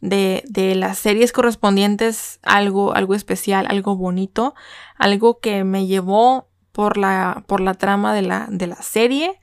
de, 0.00 0.42
de, 0.48 0.74
las 0.74 0.98
series 0.98 1.30
correspondientes 1.30 2.40
algo, 2.42 2.92
algo 2.92 3.14
especial, 3.14 3.66
algo 3.68 3.94
bonito, 3.94 4.52
algo 4.96 5.38
que 5.38 5.62
me 5.62 5.86
llevó 5.86 6.48
por 6.72 6.96
la, 6.96 7.44
por 7.46 7.60
la 7.60 7.74
trama 7.74 8.12
de 8.12 8.22
la, 8.22 8.48
de 8.50 8.66
la 8.66 8.82
serie. 8.82 9.38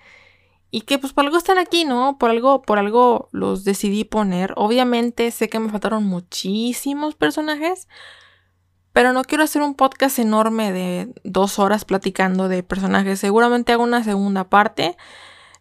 Y 0.69 0.81
que 0.81 0.99
pues 0.99 1.13
por 1.13 1.23
algo 1.23 1.37
están 1.37 1.59
aquí, 1.59 1.85
¿no? 1.85 2.17
Por 2.17 2.29
algo, 2.29 2.61
por 2.61 2.77
algo 2.77 3.29
los 3.31 3.63
decidí 3.63 4.03
poner. 4.03 4.51
Obviamente 4.57 5.31
sé 5.31 5.47
que 5.47 5.59
me 5.59 5.69
faltaron 5.69 6.03
muchísimos 6.03 7.15
personajes. 7.15 7.87
Pero 8.91 9.13
no 9.13 9.23
quiero 9.23 9.45
hacer 9.45 9.61
un 9.61 9.75
podcast 9.75 10.19
enorme 10.19 10.73
de 10.73 11.13
dos 11.23 11.57
horas 11.57 11.85
platicando 11.85 12.49
de 12.49 12.63
personajes. 12.63 13.21
Seguramente 13.21 13.71
hago 13.71 13.83
una 13.83 14.03
segunda 14.03 14.49
parte. 14.49 14.97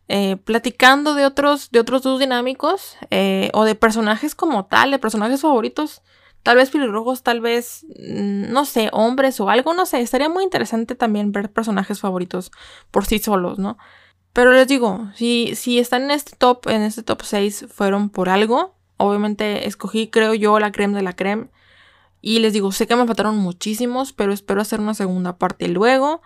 Eh, 0.09 0.37
platicando 0.37 1.15
de 1.15 1.27
otros, 1.27 1.73
de 1.73 1.81
otros 1.81 2.03
dos 2.03 2.21
dinámicos 2.21 2.97
eh, 3.11 3.51
o 3.55 3.65
de 3.65 3.75
personajes 3.75 4.37
como 4.37 4.67
tal, 4.67 4.93
de 4.93 5.01
personajes 5.01 5.41
favoritos, 5.41 6.03
tal 6.45 6.57
vez 6.59 6.71
pelirrojos, 6.71 7.25
tal 7.25 7.41
vez, 7.41 7.85
mm, 7.89 8.53
no 8.53 8.65
sé, 8.67 8.89
hombres 8.93 9.41
o 9.41 9.51
algo, 9.51 9.75
no 9.75 9.85
sé, 9.85 10.01
estaría 10.01 10.29
muy 10.29 10.45
interesante 10.45 10.95
también 10.95 11.33
ver 11.33 11.51
personajes 11.53 11.99
favoritos 11.99 12.53
por 12.93 13.05
sí 13.05 13.19
solos, 13.19 13.59
¿no? 13.59 13.79
Pero 14.33 14.53
les 14.53 14.69
digo, 14.69 15.11
si, 15.17 15.57
si 15.57 15.79
están 15.79 16.05
en 16.05 16.11
este 16.13 16.37
top, 16.37 16.69
en 16.69 16.83
este 16.83 17.03
top 17.03 17.23
6, 17.23 17.67
fueron 17.69 18.11
por 18.11 18.29
algo. 18.29 18.77
Obviamente 18.99 19.67
escogí, 19.67 20.09
creo 20.09 20.35
yo, 20.35 20.61
la 20.61 20.73
creme 20.73 20.95
de 20.95 21.03
la 21.03 21.17
creme. 21.17 21.49
Y 22.21 22.41
les 22.41 22.53
digo, 22.53 22.71
sé 22.71 22.87
que 22.87 22.97
me 22.97 23.07
faltaron 23.07 23.39
muchísimos, 23.39 24.13
pero 24.13 24.33
espero 24.33 24.61
hacer 24.61 24.79
una 24.81 24.95
segunda 24.95 25.39
parte 25.39 25.69
luego. 25.69 26.21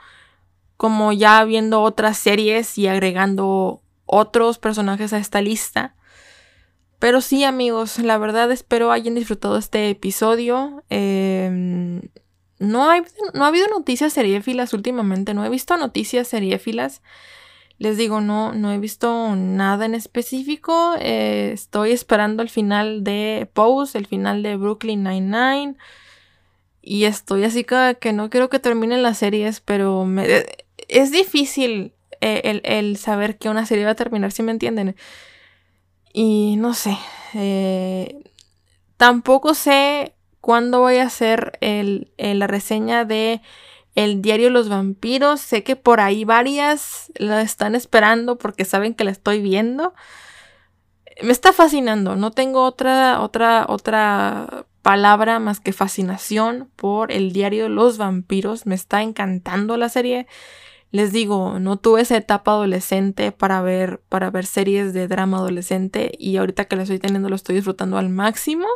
Como 0.80 1.12
ya 1.12 1.44
viendo 1.44 1.82
otras 1.82 2.16
series 2.16 2.78
y 2.78 2.86
agregando 2.86 3.82
otros 4.06 4.56
personajes 4.56 5.12
a 5.12 5.18
esta 5.18 5.42
lista. 5.42 5.94
Pero 6.98 7.20
sí, 7.20 7.44
amigos, 7.44 7.98
la 7.98 8.16
verdad 8.16 8.50
espero 8.50 8.90
hayan 8.90 9.14
disfrutado 9.14 9.58
este 9.58 9.90
episodio. 9.90 10.82
Em, 10.88 12.00
no, 12.58 12.88
hay, 12.88 13.02
no 13.34 13.44
ha 13.44 13.48
habido 13.48 13.68
noticias 13.68 14.14
seriéfilas 14.14 14.72
últimamente, 14.72 15.34
no 15.34 15.44
he 15.44 15.50
visto 15.50 15.76
noticias 15.76 16.28
seriéfilas. 16.28 17.02
Les 17.76 17.98
digo, 17.98 18.22
no, 18.22 18.54
no 18.54 18.72
he 18.72 18.78
visto 18.78 19.36
nada 19.36 19.84
en 19.84 19.94
específico. 19.94 20.94
Eh, 20.98 21.50
estoy 21.52 21.92
esperando 21.92 22.42
el 22.42 22.48
final 22.48 23.04
de 23.04 23.50
Pose, 23.52 23.98
el 23.98 24.06
final 24.06 24.42
de 24.42 24.56
Brooklyn 24.56 25.04
Nine-Nine. 25.04 25.76
Y 26.80 27.04
estoy 27.04 27.44
así 27.44 27.64
que, 27.64 27.98
que 28.00 28.14
no 28.14 28.30
quiero 28.30 28.48
que 28.48 28.58
terminen 28.58 29.02
las 29.02 29.18
series, 29.18 29.60
pero 29.60 30.06
me, 30.06 30.44
es 30.90 31.10
difícil 31.10 31.94
eh, 32.20 32.60
el, 32.64 32.96
saber 32.96 33.38
que 33.38 33.48
una 33.48 33.64
serie 33.64 33.84
va 33.84 33.92
a 33.92 33.96
terminar, 33.96 34.32
si 34.32 34.42
me 34.42 34.52
entienden. 34.52 34.96
Y 36.12 36.56
no 36.56 36.74
sé. 36.74 36.96
Eh, 37.34 38.22
tampoco 38.96 39.54
sé 39.54 40.14
cuándo 40.40 40.80
voy 40.80 40.96
a 40.96 41.04
hacer 41.04 41.58
el, 41.60 42.12
la 42.18 42.46
reseña 42.46 43.04
de 43.04 43.40
el 43.94 44.22
diario 44.22 44.50
Los 44.50 44.68
Vampiros. 44.68 45.40
Sé 45.40 45.62
que 45.62 45.76
por 45.76 46.00
ahí 46.00 46.24
varias 46.24 47.12
la 47.16 47.42
están 47.42 47.74
esperando 47.74 48.36
porque 48.36 48.64
saben 48.64 48.94
que 48.94 49.04
la 49.04 49.10
estoy 49.12 49.40
viendo. 49.40 49.94
Me 51.22 51.32
está 51.32 51.52
fascinando. 51.52 52.16
No 52.16 52.30
tengo 52.30 52.64
otra, 52.64 53.20
otra, 53.20 53.66
otra 53.68 54.66
palabra 54.82 55.38
más 55.38 55.60
que 55.60 55.72
fascinación 55.72 56.70
por 56.76 57.12
el 57.12 57.32
diario 57.32 57.68
Los 57.68 57.98
Vampiros. 57.98 58.66
Me 58.66 58.74
está 58.74 59.02
encantando 59.02 59.76
la 59.76 59.88
serie. 59.88 60.26
Les 60.92 61.12
digo, 61.12 61.60
no 61.60 61.76
tuve 61.76 62.00
esa 62.00 62.16
etapa 62.16 62.50
adolescente 62.50 63.30
para 63.30 63.62
ver, 63.62 64.00
para 64.08 64.30
ver 64.30 64.44
series 64.44 64.92
de 64.92 65.06
drama 65.06 65.38
adolescente 65.38 66.12
y 66.18 66.36
ahorita 66.36 66.64
que 66.64 66.76
la 66.76 66.82
estoy 66.82 66.98
teniendo 66.98 67.28
lo 67.28 67.36
estoy 67.36 67.54
disfrutando 67.54 67.96
al 67.96 68.08
máximo. 68.08 68.66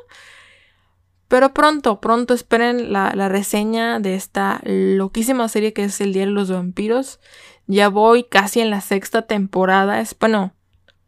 Pero 1.27 1.53
pronto, 1.53 2.01
pronto 2.01 2.33
esperen 2.35 2.93
la, 2.93 3.11
reseña 3.29 3.99
de 3.99 4.15
esta 4.15 4.61
loquísima 4.65 5.49
serie 5.49 5.73
que 5.73 5.85
es 5.85 6.01
El 6.01 6.13
Día 6.13 6.27
de 6.27 6.31
los 6.31 6.51
Vampiros. 6.51 7.19
Ya 7.67 7.89
voy 7.89 8.23
casi 8.23 8.61
en 8.61 8.71
la 8.71 8.81
sexta 8.81 9.23
temporada. 9.23 10.01
Bueno, 10.21 10.53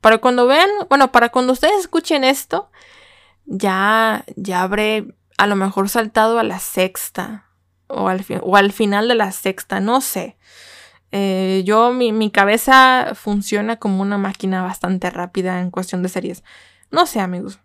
para 0.00 0.18
cuando 0.18 0.46
vean, 0.48 0.68
bueno, 0.88 1.12
para 1.12 1.28
cuando 1.28 1.52
ustedes 1.52 1.78
escuchen 1.78 2.24
esto, 2.24 2.70
ya, 3.44 4.24
ya 4.34 4.62
habré 4.62 5.14
a 5.38 5.46
lo 5.46 5.54
mejor 5.54 5.88
saltado 5.88 6.40
a 6.40 6.42
la 6.42 6.58
sexta. 6.58 7.44
O 7.86 8.08
al, 8.08 8.24
o 8.40 8.56
al 8.56 8.72
final 8.72 9.06
de 9.06 9.14
la 9.14 9.30
sexta, 9.30 9.78
no 9.78 10.00
sé. 10.00 10.36
Eh, 11.12 11.62
yo, 11.64 11.92
mi, 11.92 12.30
cabeza 12.30 13.12
funciona 13.14 13.76
como 13.76 14.02
una 14.02 14.18
máquina 14.18 14.62
bastante 14.62 15.10
rápida 15.10 15.60
en 15.60 15.70
cuestión 15.70 16.02
de 16.02 16.08
series. 16.08 16.44
No 16.90 17.06
sé, 17.06 17.20
amigos. 17.20 17.58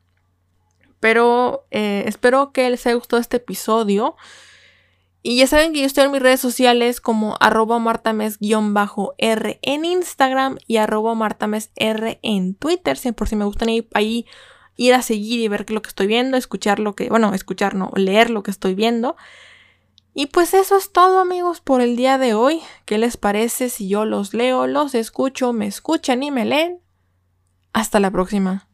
Pero 1.00 1.66
eh, 1.72 2.04
espero 2.06 2.52
que 2.52 2.70
les 2.70 2.86
haya 2.86 2.96
gustado 2.96 3.20
este 3.20 3.38
episodio. 3.38 4.16
Y 5.24 5.38
ya 5.38 5.48
saben 5.48 5.74
que 5.74 5.82
yo 5.82 5.86
estoy 5.86 6.06
en 6.06 6.12
mis 6.12 6.22
redes 6.22 6.40
sociales 6.40 7.00
como 7.00 7.38
arroba 7.40 7.78
martames-r 7.78 9.60
en 9.62 9.86
Instagram 9.86 10.58
y 10.66 10.78
arroba 10.78 11.14
martames-r 11.14 12.20
en 12.24 12.56
Twitter. 12.56 12.98
Si 12.98 13.12
por 13.12 13.28
si 13.28 13.36
me 13.36 13.46
gustan 13.46 13.70
ir 13.70 13.88
ahí 13.94 14.26
ir 14.78 14.94
a 14.94 15.02
seguir 15.02 15.40
y 15.40 15.48
ver 15.48 15.70
lo 15.70 15.82
que 15.82 15.90
estoy 15.90 16.08
viendo, 16.08 16.38
escuchar 16.38 16.80
lo 16.80 16.96
que, 16.96 17.10
bueno, 17.10 17.34
escuchar, 17.34 17.76
no, 17.76 17.92
leer 17.96 18.30
lo 18.30 18.42
que 18.42 18.52
estoy 18.52 18.74
viendo. 18.74 19.16
Y 20.14 20.28
pues 20.28 20.54
eso 20.54 20.76
es 20.78 20.92
todo 20.92 21.20
amigos 21.20 21.62
por 21.62 21.82
el 21.82 21.96
día 21.96 22.18
de 22.18 22.34
hoy. 22.34 22.62
¿Qué 22.86 22.98
les 22.98 23.16
parece 23.18 23.70
si 23.70 23.88
yo 23.88 24.06
los 24.06 24.34
leo, 24.34 24.68
los 24.68 24.94
escucho, 24.94 25.54
me 25.54 25.68
escuchan 25.68 26.22
y 26.24 26.32
me 26.32 26.46
leen? 26.46 26.82
Hasta 27.72 28.00
la 28.00 28.12
próxima. 28.12 28.68